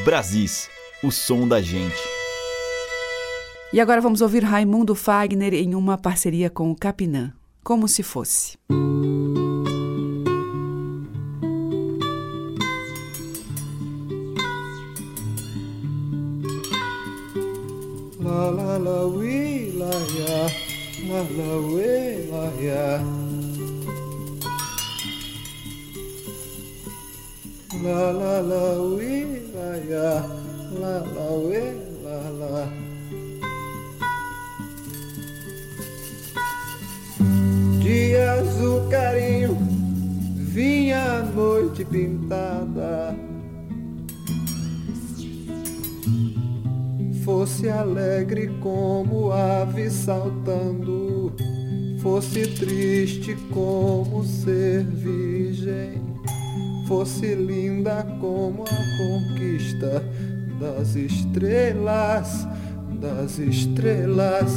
Brasis, 0.04 0.68
o 1.00 1.12
som 1.12 1.46
da 1.46 1.62
gente. 1.62 2.02
E 3.72 3.80
agora 3.80 4.00
vamos 4.00 4.20
ouvir 4.20 4.42
Raimundo 4.42 4.96
Fagner 4.96 5.54
em 5.54 5.76
uma 5.76 5.96
parceria 5.96 6.50
com 6.50 6.72
o 6.72 6.76
Capinã, 6.76 7.32
como 7.62 7.86
se 7.86 8.02
fosse. 8.02 8.58
La 21.22 21.44
la 21.44 21.56
we 21.60 22.26
la. 22.30 23.00
La 27.82 28.10
la 28.10 28.40
la 28.40 28.82
we 28.96 29.42
la 29.54 29.70
la 30.80 30.94
la 31.14 31.28
we 31.46 31.62
la 32.04 32.18
la. 32.40 32.66
Dia 37.82 38.32
azul 38.34 38.88
carinho, 38.90 39.56
vinha 40.54 41.18
a 41.18 41.22
noite 41.22 41.84
pintada. 41.84 43.14
Fosse 47.24 47.70
alegre 47.70 48.50
como 48.60 49.32
ave 49.32 49.88
saltando, 49.90 51.01
fosse 52.02 52.48
triste 52.48 53.36
como 53.52 54.24
ser 54.24 54.82
virgem, 54.82 56.02
fosse 56.88 57.32
linda 57.36 58.02
como 58.20 58.64
a 58.64 58.96
conquista 58.98 60.04
das 60.58 60.96
estrelas, 60.96 62.46
das 63.00 63.38
estrelas. 63.38 64.50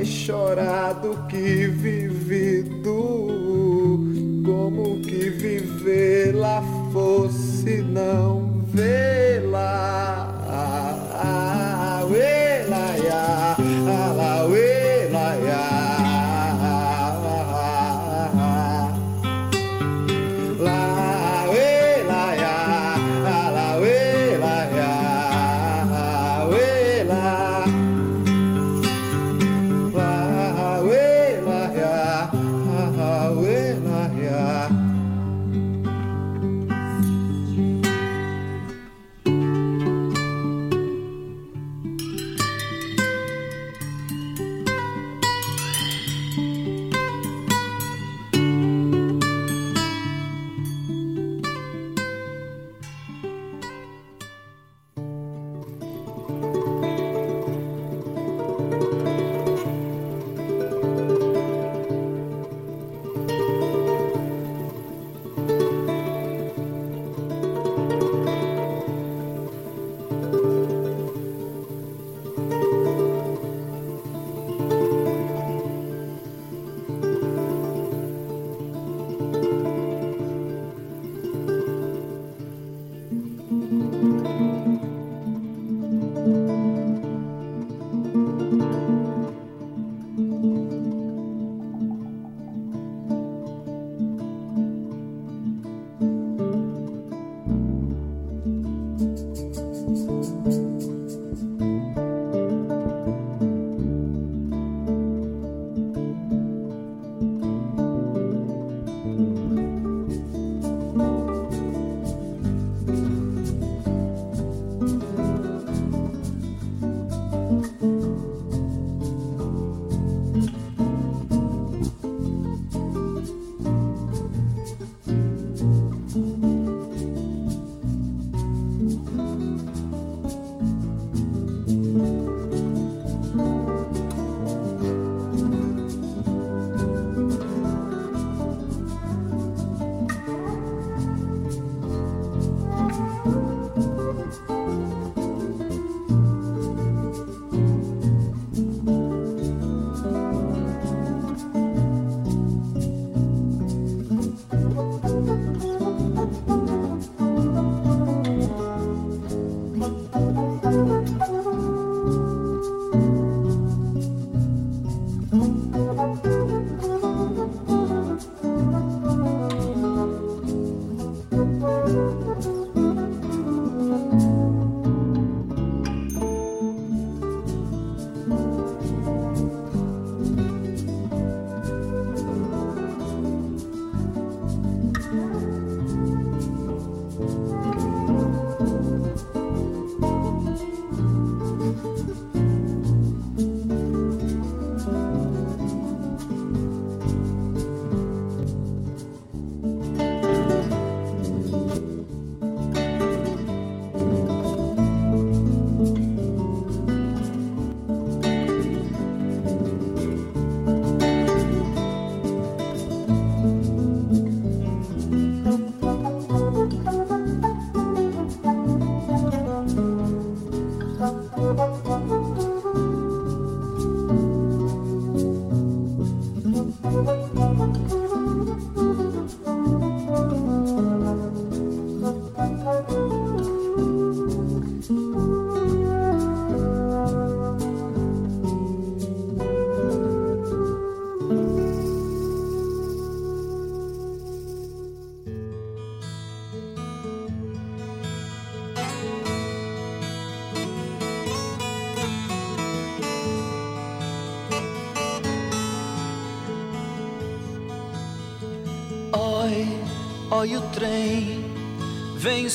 Mais 0.00 0.08
chorado 0.08 1.26
que 1.28 1.66
vivido, 1.66 2.79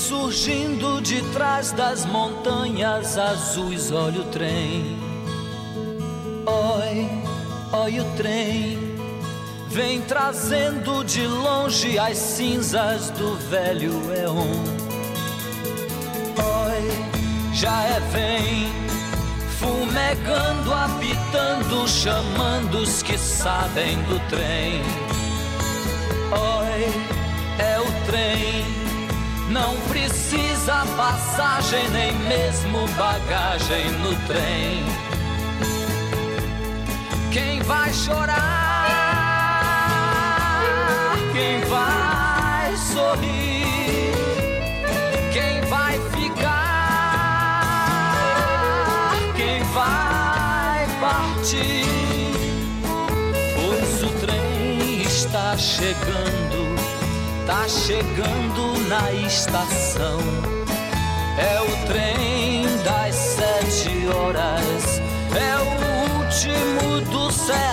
surgindo 0.08 1.02
de 1.02 1.20
trás 1.34 1.72
das 1.72 2.06
montanhas 2.06 3.18
azuis. 3.18 3.92
Olha 3.92 4.22
o 4.22 4.26
trem, 4.26 4.98
oi, 6.46 7.10
olha 7.74 8.04
o 8.04 8.16
trem, 8.16 8.78
vem 9.68 10.02
trazendo 10.02 11.04
de 11.04 11.26
longe 11.26 11.98
as 11.98 12.18
cinzas 12.18 13.10
do 13.12 13.36
velho 13.50 13.94
Eon. 14.14 14.86
Oi, 16.38 17.54
já 17.54 17.82
é 17.84 18.00
vem, 18.12 18.68
fumegando, 19.58 20.72
apitando, 20.72 21.88
chamando 21.88 22.78
os 22.80 23.02
que 23.02 23.18
sabem 23.18 23.98
do 24.04 24.20
trem. 24.30 25.05
Não 29.56 29.76
precisa 29.88 30.86
passagem, 30.98 31.90
nem 31.92 32.14
mesmo 32.28 32.86
bagagem 32.98 33.90
no 34.02 34.14
trem. 34.28 34.84
Quem 37.32 37.62
vai 37.62 37.94
chorar? 37.94 38.36
Quem 41.32 41.62
vai 41.70 42.76
sorrir? 42.76 44.12
Quem 45.32 45.62
vai 45.70 45.98
ficar? 46.10 47.56
Quem 49.38 49.64
vai 49.72 50.86
partir? 51.00 51.86
Pois 53.56 54.04
o 54.04 54.10
trem 54.20 55.02
está 55.04 55.58
chegando 55.58 56.65
tá 57.46 57.68
chegando 57.68 58.80
na 58.88 59.12
estação. 59.14 60.20
É 61.38 61.62
o 61.62 61.88
trem 61.88 62.66
das 62.84 63.16
sete 63.16 64.08
horas, 64.08 65.02
é 65.36 65.56
o 65.58 66.24
último 66.24 67.02
do 67.12 67.32
sertão. 67.32 67.66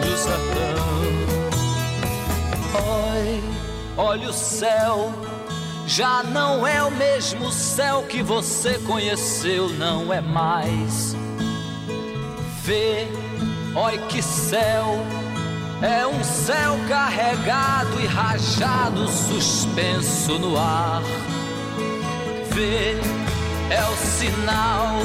Do 0.00 0.16
sertão. 0.16 0.86
Oi, 3.12 3.42
olha 3.96 4.30
o 4.30 4.32
céu. 4.32 5.12
Já 5.86 6.24
não 6.24 6.66
é 6.66 6.82
o 6.82 6.90
mesmo 6.90 7.52
céu 7.52 8.02
que 8.08 8.20
você 8.20 8.76
conheceu, 8.80 9.68
não 9.68 10.12
é 10.12 10.20
mais. 10.20 11.14
Vê, 12.64 13.06
oi 13.76 13.98
que 14.08 14.20
céu 14.20 14.98
é 15.82 16.06
um 16.06 16.24
céu 16.24 16.78
carregado 16.88 18.00
e 18.00 18.06
rajado, 18.06 19.08
suspenso 19.08 20.38
no 20.38 20.56
ar. 20.58 21.02
Vê, 22.52 22.96
é 23.70 23.84
o 23.84 23.96
sinal, 23.96 24.96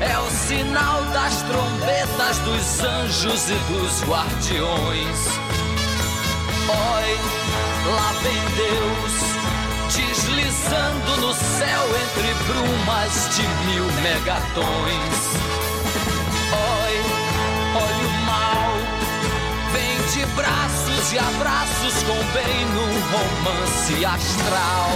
é 0.00 0.18
o 0.18 0.30
sinal 0.30 1.02
das 1.12 1.42
trombetas 1.42 2.38
dos 2.38 2.80
anjos 2.84 3.50
e 3.50 3.54
dos 3.72 4.04
guardiões. 4.04 5.18
Oi, 6.68 7.18
lá 7.94 8.12
vem 8.22 8.42
Deus, 8.56 9.14
deslizando 9.92 11.16
no 11.20 11.34
céu 11.34 11.82
entre 12.02 12.34
brumas 12.44 13.28
de 13.34 13.42
mil 13.66 13.84
megatons. 14.02 15.16
Oi, 16.52 16.85
de 20.12 20.24
braços 20.34 21.12
e 21.12 21.18
abraços 21.18 22.02
com 22.04 22.16
bem 22.32 22.64
num 22.74 23.00
romance 23.10 24.04
astral. 24.04 24.90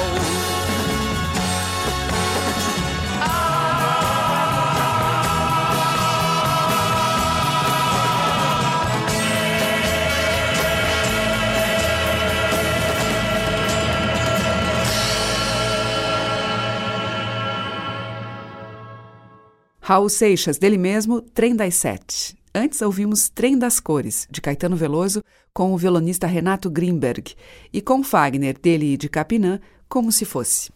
Raul 19.80 20.08
Seixas, 20.08 20.56
dele 20.56 20.78
mesmo, 20.78 21.20
Trem 21.20 21.56
das 21.56 21.74
Sete. 21.74 22.39
Antes 22.52 22.82
ouvimos 22.82 23.28
Trem 23.28 23.56
das 23.56 23.78
Cores, 23.78 24.26
de 24.28 24.40
Caetano 24.40 24.74
Veloso, 24.74 25.22
com 25.54 25.72
o 25.72 25.78
violonista 25.78 26.26
Renato 26.26 26.68
Greenberg, 26.68 27.36
e 27.72 27.80
com 27.80 28.02
Fagner, 28.02 28.58
dele 28.60 28.94
e 28.94 28.96
de 28.96 29.08
Capinã, 29.08 29.60
Como 29.88 30.10
Se 30.10 30.24
Fosse. 30.24 30.72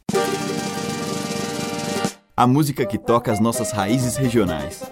A 2.37 2.47
música 2.47 2.87
que 2.87 2.97
toca 2.97 3.33
as 3.33 3.41
nossas 3.41 3.73
raízes 3.73 4.17
regionais. 4.17 4.85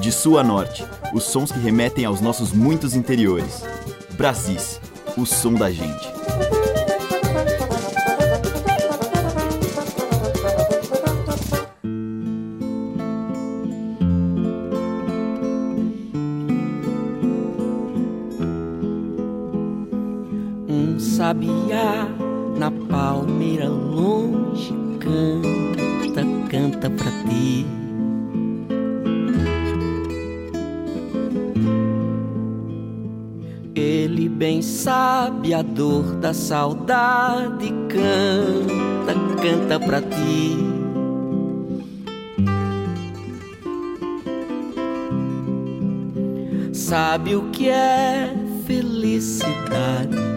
De 0.00 0.10
sul 0.10 0.38
a 0.38 0.42
norte, 0.42 0.82
os 1.12 1.24
sons 1.24 1.52
que 1.52 1.58
remetem 1.58 2.06
aos 2.06 2.22
nossos 2.22 2.52
muitos 2.52 2.94
interiores. 2.94 3.62
Brasis, 4.16 4.80
o 5.18 5.26
som 5.26 5.52
da 5.52 5.70
gente. 5.70 6.19
Longe 23.68 24.72
canta, 25.00 26.22
canta 26.50 26.90
pra 26.90 27.10
ti. 27.28 27.66
Ele 33.74 34.28
bem 34.28 34.60
sabe 34.62 35.54
a 35.54 35.62
dor 35.62 36.16
da 36.16 36.34
saudade, 36.34 37.72
canta, 37.88 39.14
canta 39.40 39.80
pra 39.80 40.02
ti. 40.02 40.56
Sabe 46.72 47.36
o 47.36 47.50
que 47.50 47.68
é 47.68 48.34
felicidade? 48.66 50.29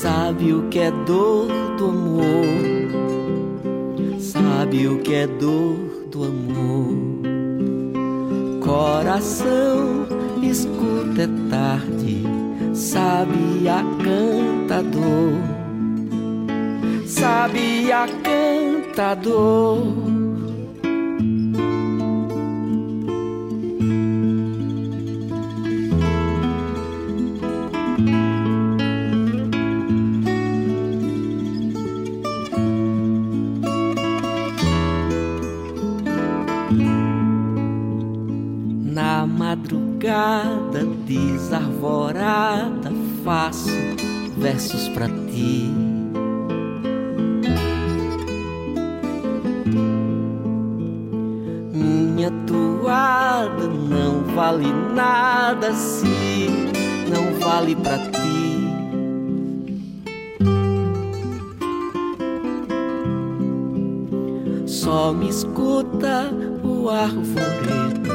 Sabe 0.00 0.52
o 0.52 0.68
que 0.68 0.78
é 0.78 0.92
dor 0.92 1.48
do 1.76 1.86
amor, 1.86 2.44
sabe 4.20 4.86
o 4.86 5.00
que 5.00 5.12
é 5.12 5.26
dor 5.26 5.76
do 6.08 6.22
amor. 6.22 6.94
Coração, 8.64 10.06
escuta, 10.40 11.22
é 11.22 11.28
tarde, 11.50 12.22
sabe 12.74 13.68
a 13.68 13.82
cantador, 14.04 15.32
sabe 17.04 17.90
a 17.90 18.06
cantador. 18.22 20.17
Vale 57.58 57.74
para 57.74 57.98
ti. 57.98 58.68
Só 64.66 65.12
me 65.12 65.28
escuta 65.28 66.30
o 66.62 66.88
arvoredo 66.88 68.10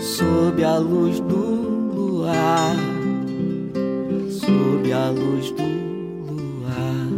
sob 0.00 0.62
a 0.64 0.78
luz 0.78 1.18
do 1.20 1.90
luar, 1.94 2.76
sob 4.30 4.92
a 4.92 5.10
luz 5.10 5.50
do 5.50 5.64
luar, 6.30 7.08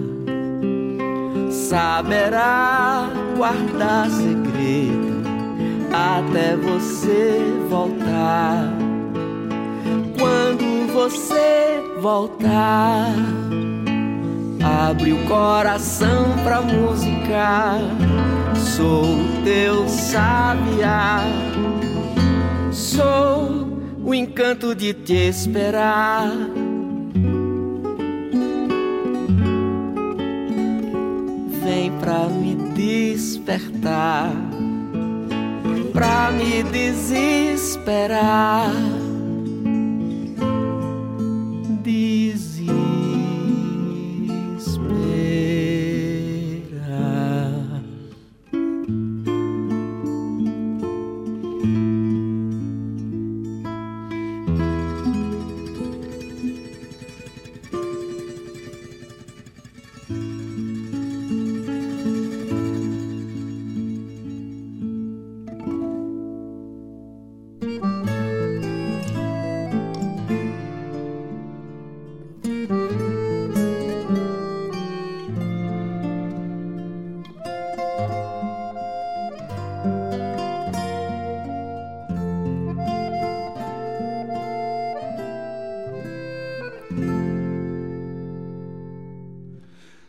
saberá 1.51 3.11
guardar 3.37 4.11
segredo 4.11 5.23
até 5.93 6.57
você 6.57 7.43
voltar. 7.69 8.82
Você 11.03 11.83
voltar. 12.01 13.13
Abre 14.89 15.13
o 15.13 15.27
coração 15.27 16.27
pra 16.45 16.63
música. 16.63 17.81
Sou 18.55 19.03
teu 19.43 19.89
sabiá. 19.89 21.25
Sou 22.71 23.81
o 24.01 24.15
encanto 24.15 24.77
de 24.77 24.95
te 24.95 25.29
esperar. 25.29 26.31
Vem 31.65 31.91
pra 31.99 32.29
me 32.29 32.55
despertar, 32.77 34.31
pra 35.93 36.31
me 36.31 36.63
desesperar. 36.63 38.71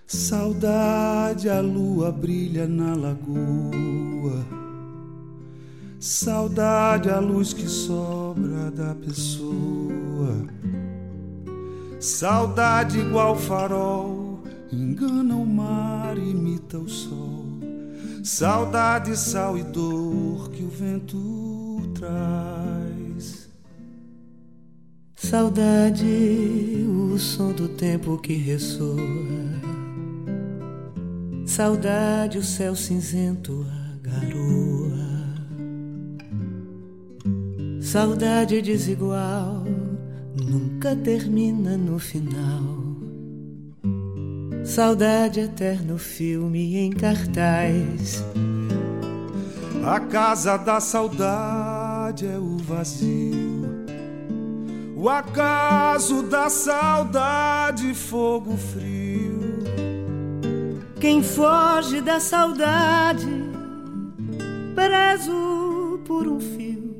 Saudade, 0.06 1.50
a 1.50 1.62
lua 1.62 2.12
brilha 2.12 2.68
na 2.68 2.96
lagoa. 2.96 4.46
Saudade, 6.00 7.10
a 7.10 7.20
luz 7.20 7.54
que 7.54 7.68
sobra 7.68 8.70
da 8.70 8.94
pessoa. 8.94 10.46
Saudade 12.00 13.00
igual 13.00 13.38
farol, 13.38 14.44
engana 14.72 15.38
o 15.38 15.46
mar, 15.46 16.18
imita 16.18 16.78
o 16.78 16.90
sol. 16.90 17.46
Saudade, 18.24 19.18
sal 19.18 19.58
e 19.58 19.64
dor 19.64 20.50
que 20.50 20.64
o 20.64 20.70
vento 20.70 21.82
traz. 21.94 23.50
Saudade, 25.16 26.86
o 26.88 27.18
som 27.18 27.54
do 27.54 27.70
tempo 27.70 28.18
que 28.18 28.34
ressoa. 28.34 29.53
Saudade, 31.46 32.38
o 32.38 32.44
céu 32.44 32.76
cinzento, 32.76 33.66
a 33.70 34.08
garoa. 34.08 34.94
Saudade 37.82 38.62
desigual, 38.62 39.66
nunca 40.36 40.96
termina 40.96 41.78
no 41.78 42.00
final. 42.00 42.84
Saudade, 44.64 45.42
eterno 45.42 45.98
filme 45.98 46.78
em 46.78 46.92
cartaz. 46.92 48.24
A 49.86 50.00
casa 50.00 50.56
da 50.56 50.80
saudade 50.80 52.26
é 52.26 52.40
o 52.40 52.58
vazio. 52.58 53.84
O 54.96 55.10
acaso 55.10 56.24
da 56.24 56.50
saudade, 56.50 57.94
fogo 57.94 58.56
frio. 58.56 59.03
Quem 61.04 61.22
foge 61.22 62.00
da 62.00 62.18
saudade, 62.18 63.28
preso 64.74 66.00
por 66.08 66.26
um 66.26 66.40
fio, 66.40 66.96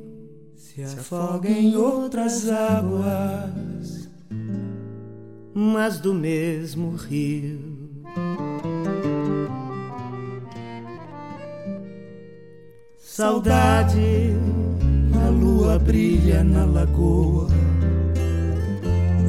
se 0.54 0.82
afoga 0.82 1.48
em 1.48 1.74
outras 1.74 2.50
águas, 2.50 4.10
mas 5.54 5.98
do 6.00 6.12
mesmo 6.12 6.94
rio. 6.96 7.78
Saudade, 12.98 14.34
a 15.26 15.30
lua 15.30 15.78
brilha 15.78 16.44
na 16.44 16.66
lagoa. 16.66 17.48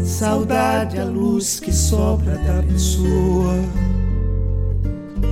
Saudade, 0.04 1.00
a 1.00 1.06
luz 1.06 1.62
que 1.62 1.72
sobra 1.72 2.38
da 2.40 2.62
pessoa. 2.62 3.56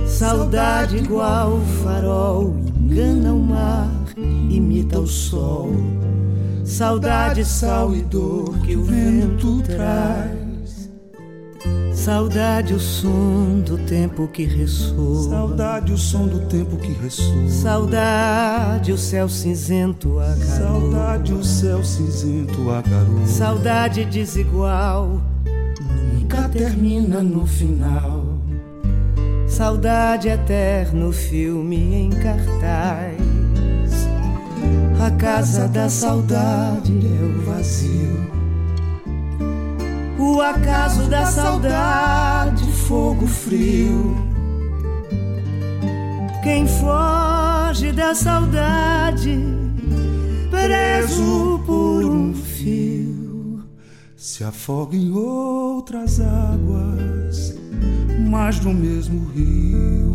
Saudade 0.06 0.98
igual 0.98 1.60
farol, 1.82 2.56
engana 2.74 3.32
o 3.34 3.40
mar, 3.40 3.90
imita 4.16 5.00
o 5.00 5.06
sol. 5.06 5.72
Saudade, 6.64 7.44
sal 7.44 7.94
e 7.94 8.02
dor 8.02 8.58
que 8.60 8.74
o 8.74 8.84
vento 8.84 9.60
traz. 9.62 10.90
Saudade, 11.92 12.74
o 12.74 12.80
som 12.80 13.60
do 13.60 13.78
tempo 13.78 14.28
que 14.28 14.44
ressoa. 14.44 15.30
Saudade, 15.30 15.92
o 15.92 15.98
som 15.98 16.26
do 16.26 16.40
tempo 16.40 16.76
que 16.76 16.92
ressoa. 16.92 17.48
Saudade, 17.48 18.92
o 18.92 18.98
céu 18.98 19.28
cinzento 19.28 20.18
a 20.18 20.34
garoa. 20.34 20.44
Saudade, 20.44 21.32
o 21.32 21.44
céu 21.44 21.84
cinzento 21.84 22.70
a 22.70 22.82
garoa. 22.82 23.26
Saudade 23.26 24.04
desigual, 24.04 25.20
nunca 26.12 26.48
termina 26.48 27.22
no 27.22 27.46
final. 27.46 28.23
Saudade 29.54 30.28
eterno, 30.28 31.12
filme 31.12 31.94
em 31.94 32.10
cartaz. 32.10 33.20
A 35.00 35.12
casa 35.12 35.68
da 35.68 35.88
saudade 35.88 36.92
é 36.92 37.24
o 37.24 37.40
vazio. 37.42 38.30
O 40.18 40.40
acaso 40.40 41.08
da 41.08 41.24
saudade, 41.26 42.64
fogo 42.88 43.28
frio. 43.28 44.16
Quem 46.42 46.66
foge 46.66 47.92
da 47.92 48.12
saudade, 48.12 49.38
preso 50.50 51.62
por 51.64 52.04
um 52.04 52.34
fio, 52.34 53.62
se 54.16 54.42
afoga 54.42 54.96
em 54.96 55.12
outras 55.12 56.18
águas, 56.18 57.63
mas 58.18 58.60
no 58.60 58.72
mesmo 58.72 59.26
rio. 59.30 60.14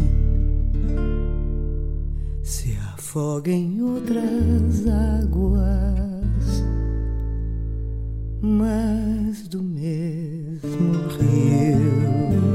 Se 2.44 2.78
afoga 2.94 3.52
em 3.52 3.82
outras 3.82 4.88
águas, 4.88 6.64
mas 8.42 9.48
do 9.48 9.62
mesmo 9.62 11.08
rio. 11.20 12.49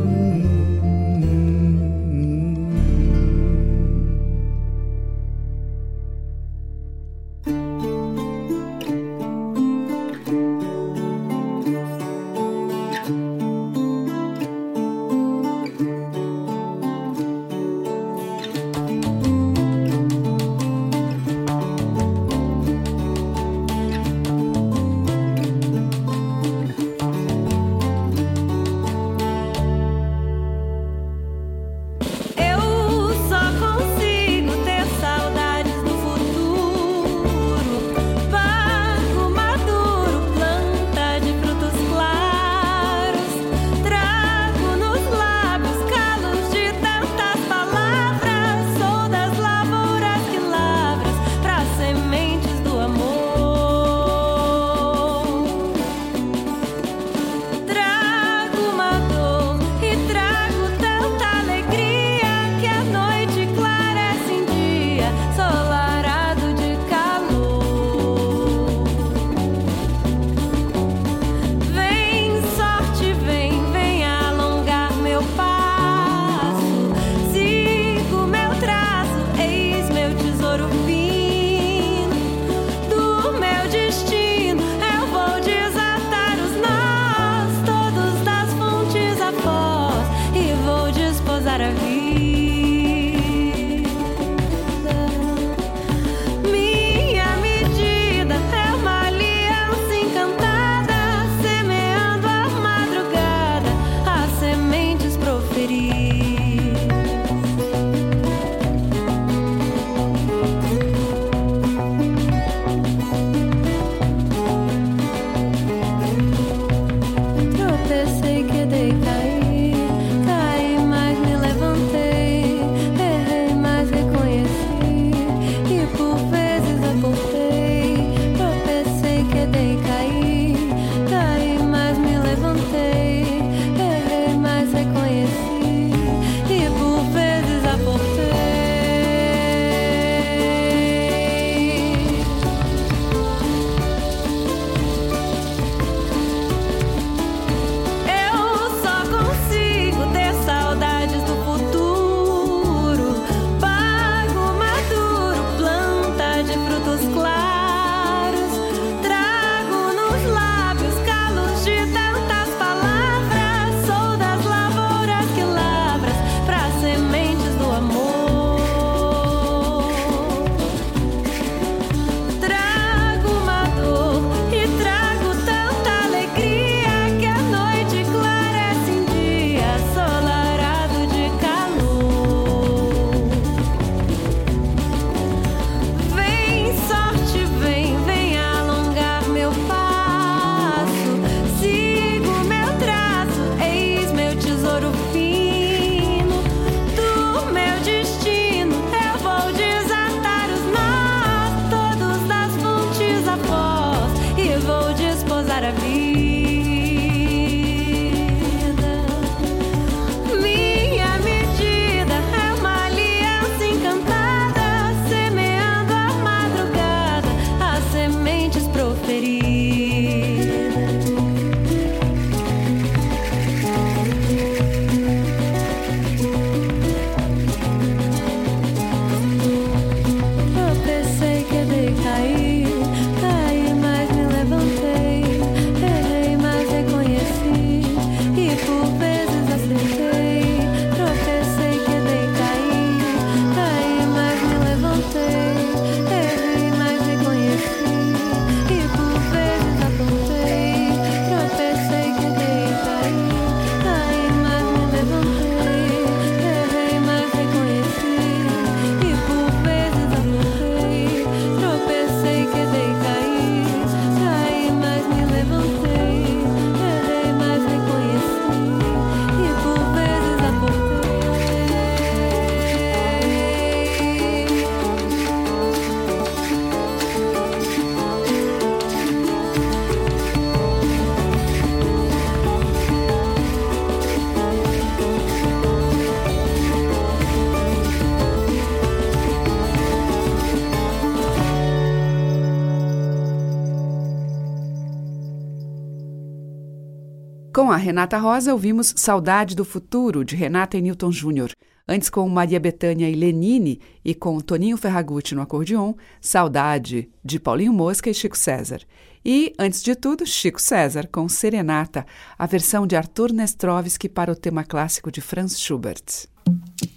Renata 297.85 298.17
Rosa, 298.17 298.51
ouvimos 298.51 298.95
Saudade 298.97 299.55
do 299.55 299.63
Futuro, 299.63 300.25
de 300.25 300.35
Renata 300.35 300.79
e 300.79 300.81
Newton 300.81 301.13
Júnior. 301.13 301.51
Antes, 301.87 302.09
com 302.09 302.27
Maria 302.31 302.59
Bethânia 302.59 303.11
e 303.11 303.15
Lenine, 303.15 303.79
e 304.03 304.15
com 304.15 304.41
Toninho 304.41 304.79
Ferragutti 304.79 305.35
no 305.35 305.43
acordeon, 305.43 305.93
Saudade, 306.19 307.11
de 307.23 307.39
Paulinho 307.39 307.75
Mosca 307.75 308.09
e 308.09 308.15
Chico 308.15 308.39
César. 308.39 308.81
E, 309.23 309.53
antes 309.59 309.83
de 309.83 309.95
tudo, 309.95 310.25
Chico 310.25 310.63
César, 310.63 311.07
com 311.13 311.29
Serenata, 311.29 312.07
a 312.39 312.47
versão 312.47 312.87
de 312.87 312.97
Arthur 312.97 313.35
Nestrovski 313.35 314.09
para 314.09 314.33
o 314.33 314.37
tema 314.37 314.65
clássico 314.65 315.13
de 315.13 315.21
Franz 315.21 315.61
Schubert. 315.61 316.27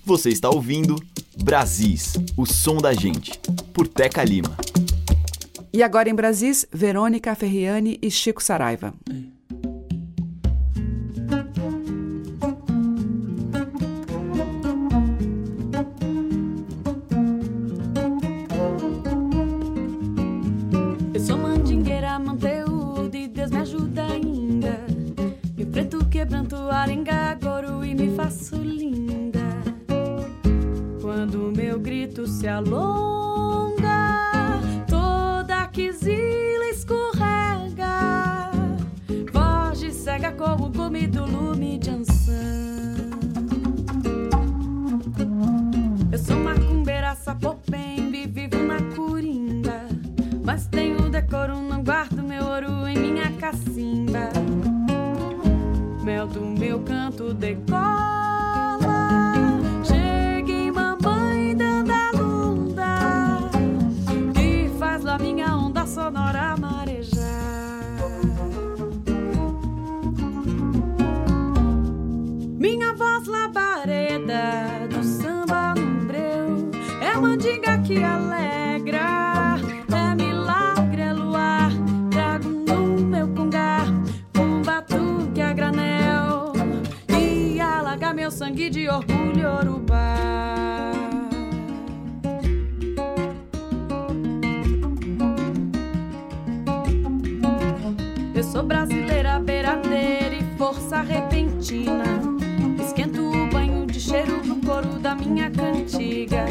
Você 0.06 0.30
está 0.30 0.50
ouvindo 0.50 0.96
Brasis, 1.44 2.14
o 2.38 2.46
som 2.46 2.78
da 2.78 2.94
gente, 2.94 3.38
por 3.74 3.90
Teca 3.90 4.24
Lima. 4.24 4.56
E 5.74 5.84
agora 5.84 6.10
em 6.10 6.16
Brasis, 6.16 6.66
Verônica 6.72 7.36
Ferriani 7.36 8.00
e 8.02 8.10
Chico 8.10 8.42
Saraiva. 8.42 8.94
Eu 9.10 9.37
mandingueira, 22.18 22.20
manteúdo 22.20 23.15
e 23.15 23.28
Deus 23.28 23.51
me 23.51 23.57
ajuda 23.57 24.05
ainda. 24.05 24.80
E 25.57 25.63
o 25.63 25.68
preto 25.68 26.05
quebranto 26.05 26.55
arenga, 26.55 27.38
goro 27.41 27.84
e 27.84 27.93
me 27.93 28.15
faço 28.15 28.55
linda. 28.55 29.39
Quando 31.01 31.51
meu 31.55 31.80
grito 31.80 32.28
se 32.28 32.47
alonga, 32.47 34.20
toda 34.88 35.68
quisila 35.68 36.70
escorrega. 36.72 38.51
Voz 39.32 39.80
de 39.80 39.91
cega 39.91 40.32
como 40.32 40.70
gume 40.70 41.07
do 41.07 41.26
lume 41.26 41.78
de 41.78 41.89
ançã. 41.89 42.34
Eu 46.11 46.18
sou 46.18 46.38
macumbeira, 46.38 47.15
sapopembe, 47.15 47.97
Mel 56.04 56.28
do 56.28 56.42
meu 56.42 56.80
canto 56.80 57.32
decola. 57.32 58.80
Cheguei, 59.84 60.72
mamãe, 60.72 61.56
dando 61.56 61.92
a 61.92 62.12
lunda. 62.12 63.40
Que 64.34 64.68
faz 64.80 65.04
lá 65.04 65.20
minha 65.20 65.56
onda 65.56 65.86
sonora 65.86 66.58
marejar. 66.58 67.28
Minha 72.58 72.94
voz 72.96 73.28
labareda 73.28 74.88
do 74.90 75.04
samba 75.04 75.76
no 75.76 76.06
breu 76.06 76.72
é 77.00 77.16
mandinga 77.16 77.78
que 77.84 78.04
alegra, 78.04 78.47
Esquento 102.80 103.22
o 103.22 103.49
banho 103.49 103.86
de 103.86 103.99
cheiro 103.99 104.39
pro 104.39 104.55
couro 104.55 104.99
da 104.99 105.13
minha 105.15 105.51
cantiga. 105.51 106.45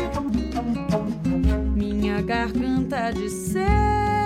Minha 1.74 2.20
garganta 2.20 3.12
de 3.12 3.30
seda 3.30 4.26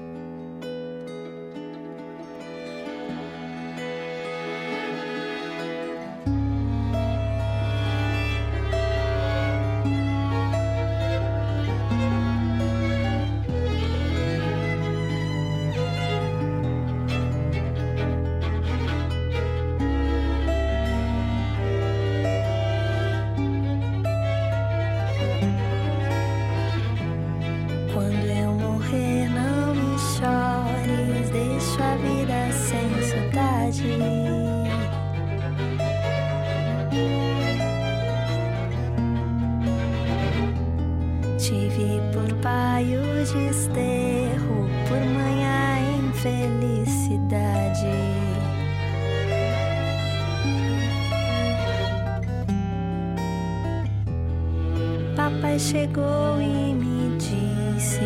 Chegou 55.59 56.41
e 56.41 56.73
me 56.73 57.17
disse: 57.17 57.99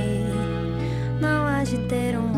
Não 1.22 1.46
há 1.46 1.64
de 1.64 1.78
ter 1.88 2.18
um 2.18 2.35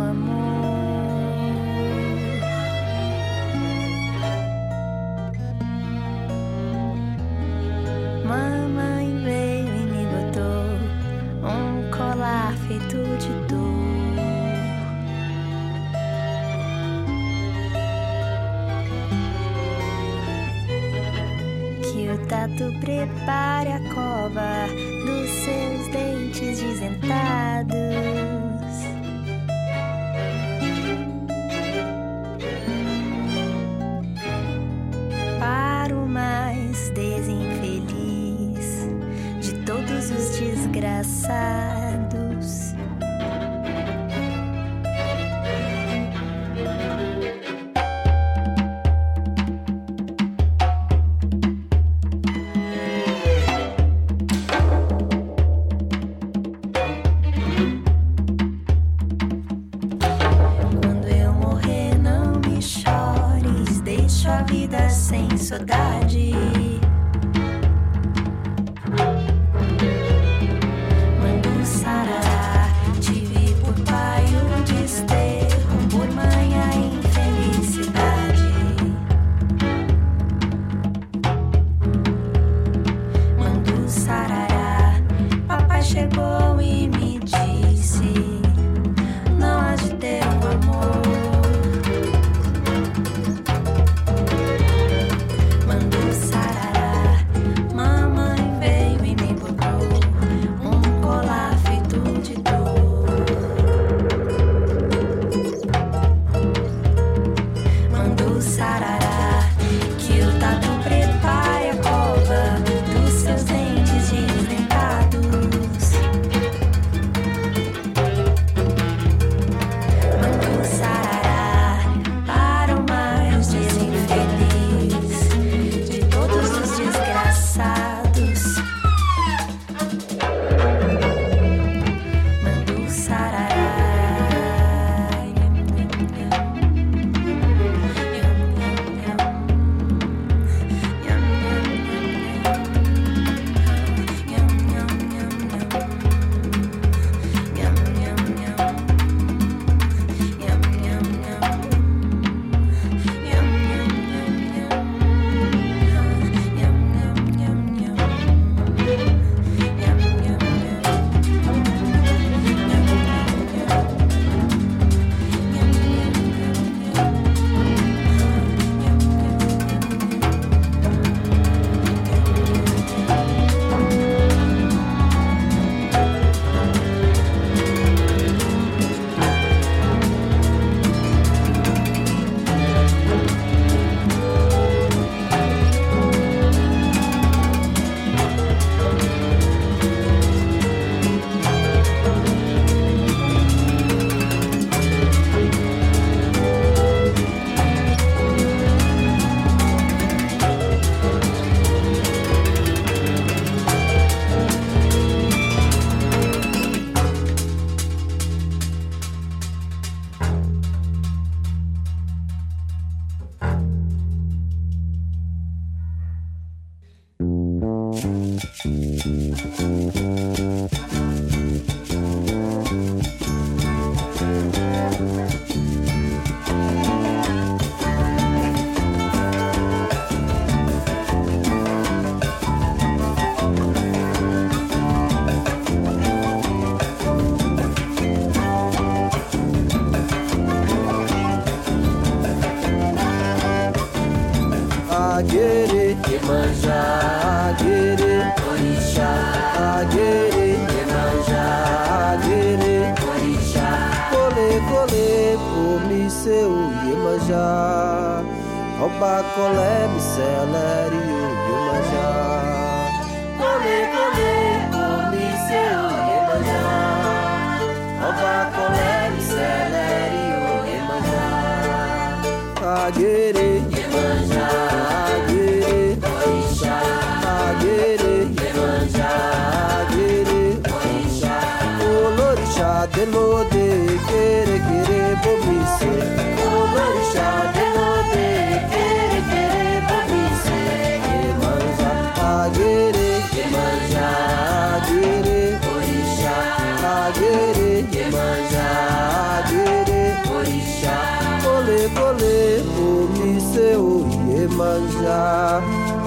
seu 303.58 304.06
e 304.06 304.42
Iemanjá 304.42 305.62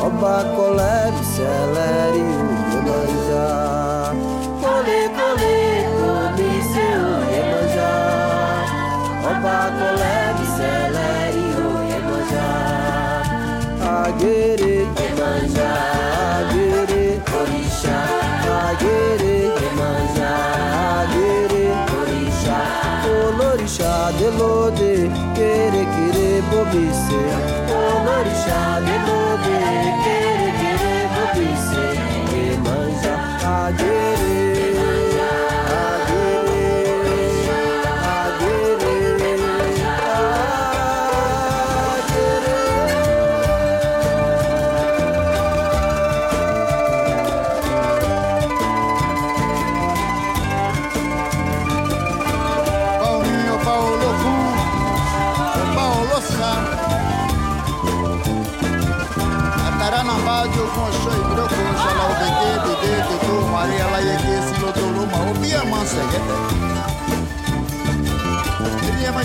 Oba 0.07 0.45
Colere, 0.55 1.21
Celere 1.35 2.19
e 2.19 2.29
Iemanjá 2.77 4.15
Cole, 4.61 5.01
cole, 5.19 5.59
cole, 5.99 6.51
seu 6.73 7.03
Iemanjá 7.35 7.95
Oba 9.31 9.59
Colere, 9.79 10.45
Celere 10.57 11.41
e 11.41 11.59
Iemanjá 11.91 12.51
Agere, 14.07 14.77
Iemanjá 15.03 15.73
Agere, 16.39 17.05
Orixá 17.41 18.01
Agere, 18.69 19.37
Iemanjá 19.65 20.35
Agere, 21.03 21.65
Orixá 21.99 22.61
Colorixá, 23.03 23.93
Delode 24.19 25.30
querer, 26.61 26.65
bobice. 26.65 27.15
Olorixá, 27.73 28.81
delode, 28.81 29.53
querer, 30.05 30.30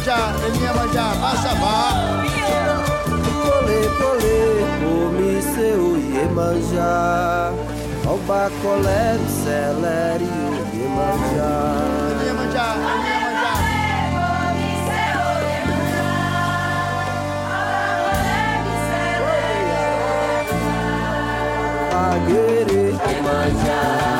manjar, 0.05 0.35
ia 0.61 0.73
manjar, 0.73 1.15
baixa, 1.15 1.55
vá. 1.55 1.91
Colê, 3.41 3.81
colê, 3.97 4.41
come 4.79 5.41
seu 5.41 5.97
Iemanjá. 5.97 7.51
Alba, 8.07 8.51
colé, 8.61 9.17
celere, 9.43 10.29
Iemanjá. 10.73 11.53
Ele 12.11 12.25
ia 12.27 12.33
manjar, 12.33 12.75
ele 12.77 13.09
ia 13.09 13.19
manjar. 13.19 13.55
Aguerê, 22.13 22.85
Iemanjá, 23.09 24.14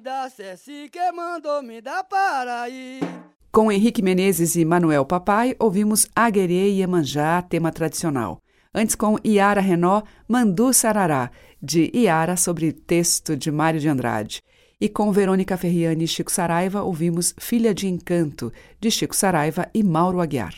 o 0.00 0.02
mestre 0.02 0.02
da 0.02 0.28
Ceci 0.28 0.88
que 0.90 1.12
mandou 1.12 1.62
me 1.62 1.80
dar 1.80 2.02
Paraíba. 2.04 3.06
Com 3.52 3.70
Henrique 3.70 4.02
Menezes 4.02 4.56
e 4.56 4.64
Manuel 4.64 5.04
Papai, 5.04 5.54
ouvimos 5.58 6.06
Aguerê 6.14 6.70
e 6.70 6.80
Iemanjá, 6.80 7.42
tema 7.42 7.70
tradicional. 7.70 8.40
Antes, 8.72 8.94
com 8.94 9.18
Iara 9.24 9.60
Renó, 9.60 10.02
Mandu 10.28 10.72
Sarará, 10.72 11.30
de 11.60 11.90
Iara, 11.92 12.36
sobre 12.36 12.72
texto 12.72 13.36
de 13.36 13.50
Mário 13.50 13.80
de 13.80 13.88
Andrade. 13.88 14.42
E 14.80 14.88
com 14.88 15.12
Verônica 15.12 15.56
Ferriani 15.56 16.04
e 16.04 16.08
Chico 16.08 16.30
Saraiva, 16.30 16.82
ouvimos 16.82 17.34
Filha 17.38 17.74
de 17.74 17.88
Encanto, 17.88 18.52
de 18.80 18.90
Chico 18.90 19.14
Saraiva 19.14 19.68
e 19.74 19.82
Mauro 19.82 20.20
Aguiar. 20.20 20.54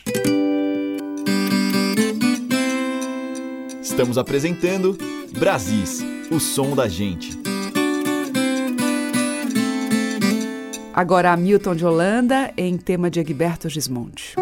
Estamos 3.81 4.17
apresentando 4.17 4.97
Brasis, 5.37 6.01
o 6.31 6.39
som 6.39 6.75
da 6.75 6.87
gente. 6.87 7.52
Agora 10.93 11.31
Hamilton 11.31 11.75
de 11.75 11.85
Holanda, 11.85 12.53
em 12.55 12.77
tema 12.77 13.09
de 13.09 13.19
Egberto 13.19 13.67
Gismonte. 13.67 14.35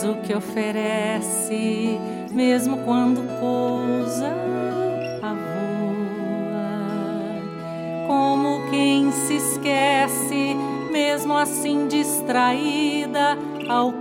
Peso 0.00 0.16
que 0.24 0.34
oferece, 0.34 1.98
mesmo 2.32 2.78
quando 2.78 3.20
pousa 3.38 4.34
a 5.22 5.34
voa. 5.34 6.66
Como 8.06 8.70
quem 8.70 9.12
se 9.12 9.36
esquece, 9.36 10.56
mesmo 10.90 11.36
assim 11.36 11.86
distraída, 11.86 13.36
alcança. 13.68 13.99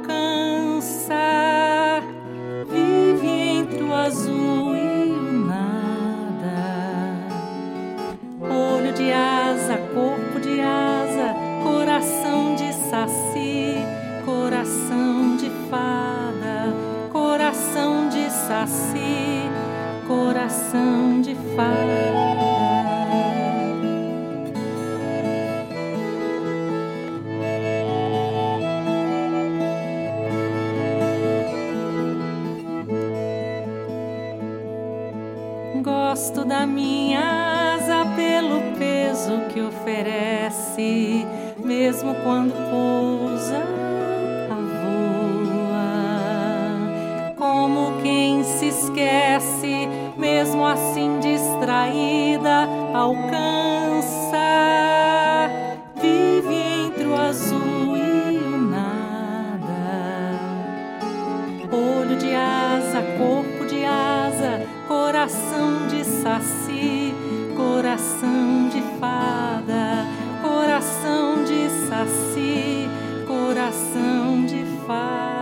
Coração 73.70 74.45
de 74.47 74.65
fada. 74.88 75.38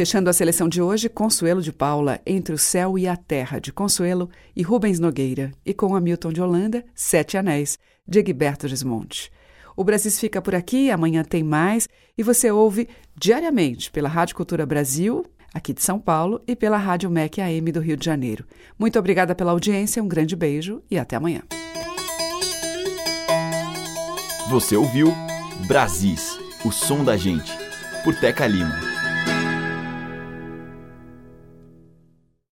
Fechando 0.00 0.30
a 0.30 0.32
seleção 0.32 0.66
de 0.66 0.80
hoje, 0.80 1.10
Consuelo 1.10 1.60
de 1.60 1.70
Paula, 1.70 2.22
Entre 2.24 2.54
o 2.54 2.58
Céu 2.58 2.98
e 2.98 3.06
a 3.06 3.18
Terra, 3.18 3.58
de 3.58 3.70
Consuelo, 3.70 4.30
e 4.56 4.62
Rubens 4.62 4.98
Nogueira, 4.98 5.52
e 5.62 5.74
com 5.74 5.94
Hamilton 5.94 6.32
de 6.32 6.40
Holanda, 6.40 6.82
Sete 6.94 7.36
Anéis, 7.36 7.78
de 8.08 8.18
Egberto 8.18 8.66
Gismonte. 8.66 9.30
O 9.76 9.84
Brasil 9.84 10.10
fica 10.12 10.40
por 10.40 10.54
aqui, 10.54 10.90
amanhã 10.90 11.22
tem 11.22 11.42
mais, 11.42 11.86
e 12.16 12.22
você 12.22 12.50
ouve 12.50 12.88
diariamente 13.14 13.90
pela 13.90 14.08
Rádio 14.08 14.36
Cultura 14.36 14.64
Brasil, 14.64 15.22
aqui 15.52 15.74
de 15.74 15.82
São 15.82 15.98
Paulo, 15.98 16.42
e 16.48 16.56
pela 16.56 16.78
Rádio 16.78 17.10
MEC 17.10 17.42
AM 17.42 17.70
do 17.70 17.80
Rio 17.80 17.98
de 17.98 18.06
Janeiro. 18.06 18.46
Muito 18.78 18.98
obrigada 18.98 19.34
pela 19.34 19.52
audiência, 19.52 20.02
um 20.02 20.08
grande 20.08 20.34
beijo 20.34 20.82
e 20.90 20.98
até 20.98 21.14
amanhã. 21.16 21.42
Você 24.48 24.74
ouviu 24.76 25.12
Brasis, 25.68 26.38
o 26.64 26.72
som 26.72 27.04
da 27.04 27.18
gente, 27.18 27.52
por 28.02 28.14
Teca 28.14 28.46
Lima. 28.46 28.89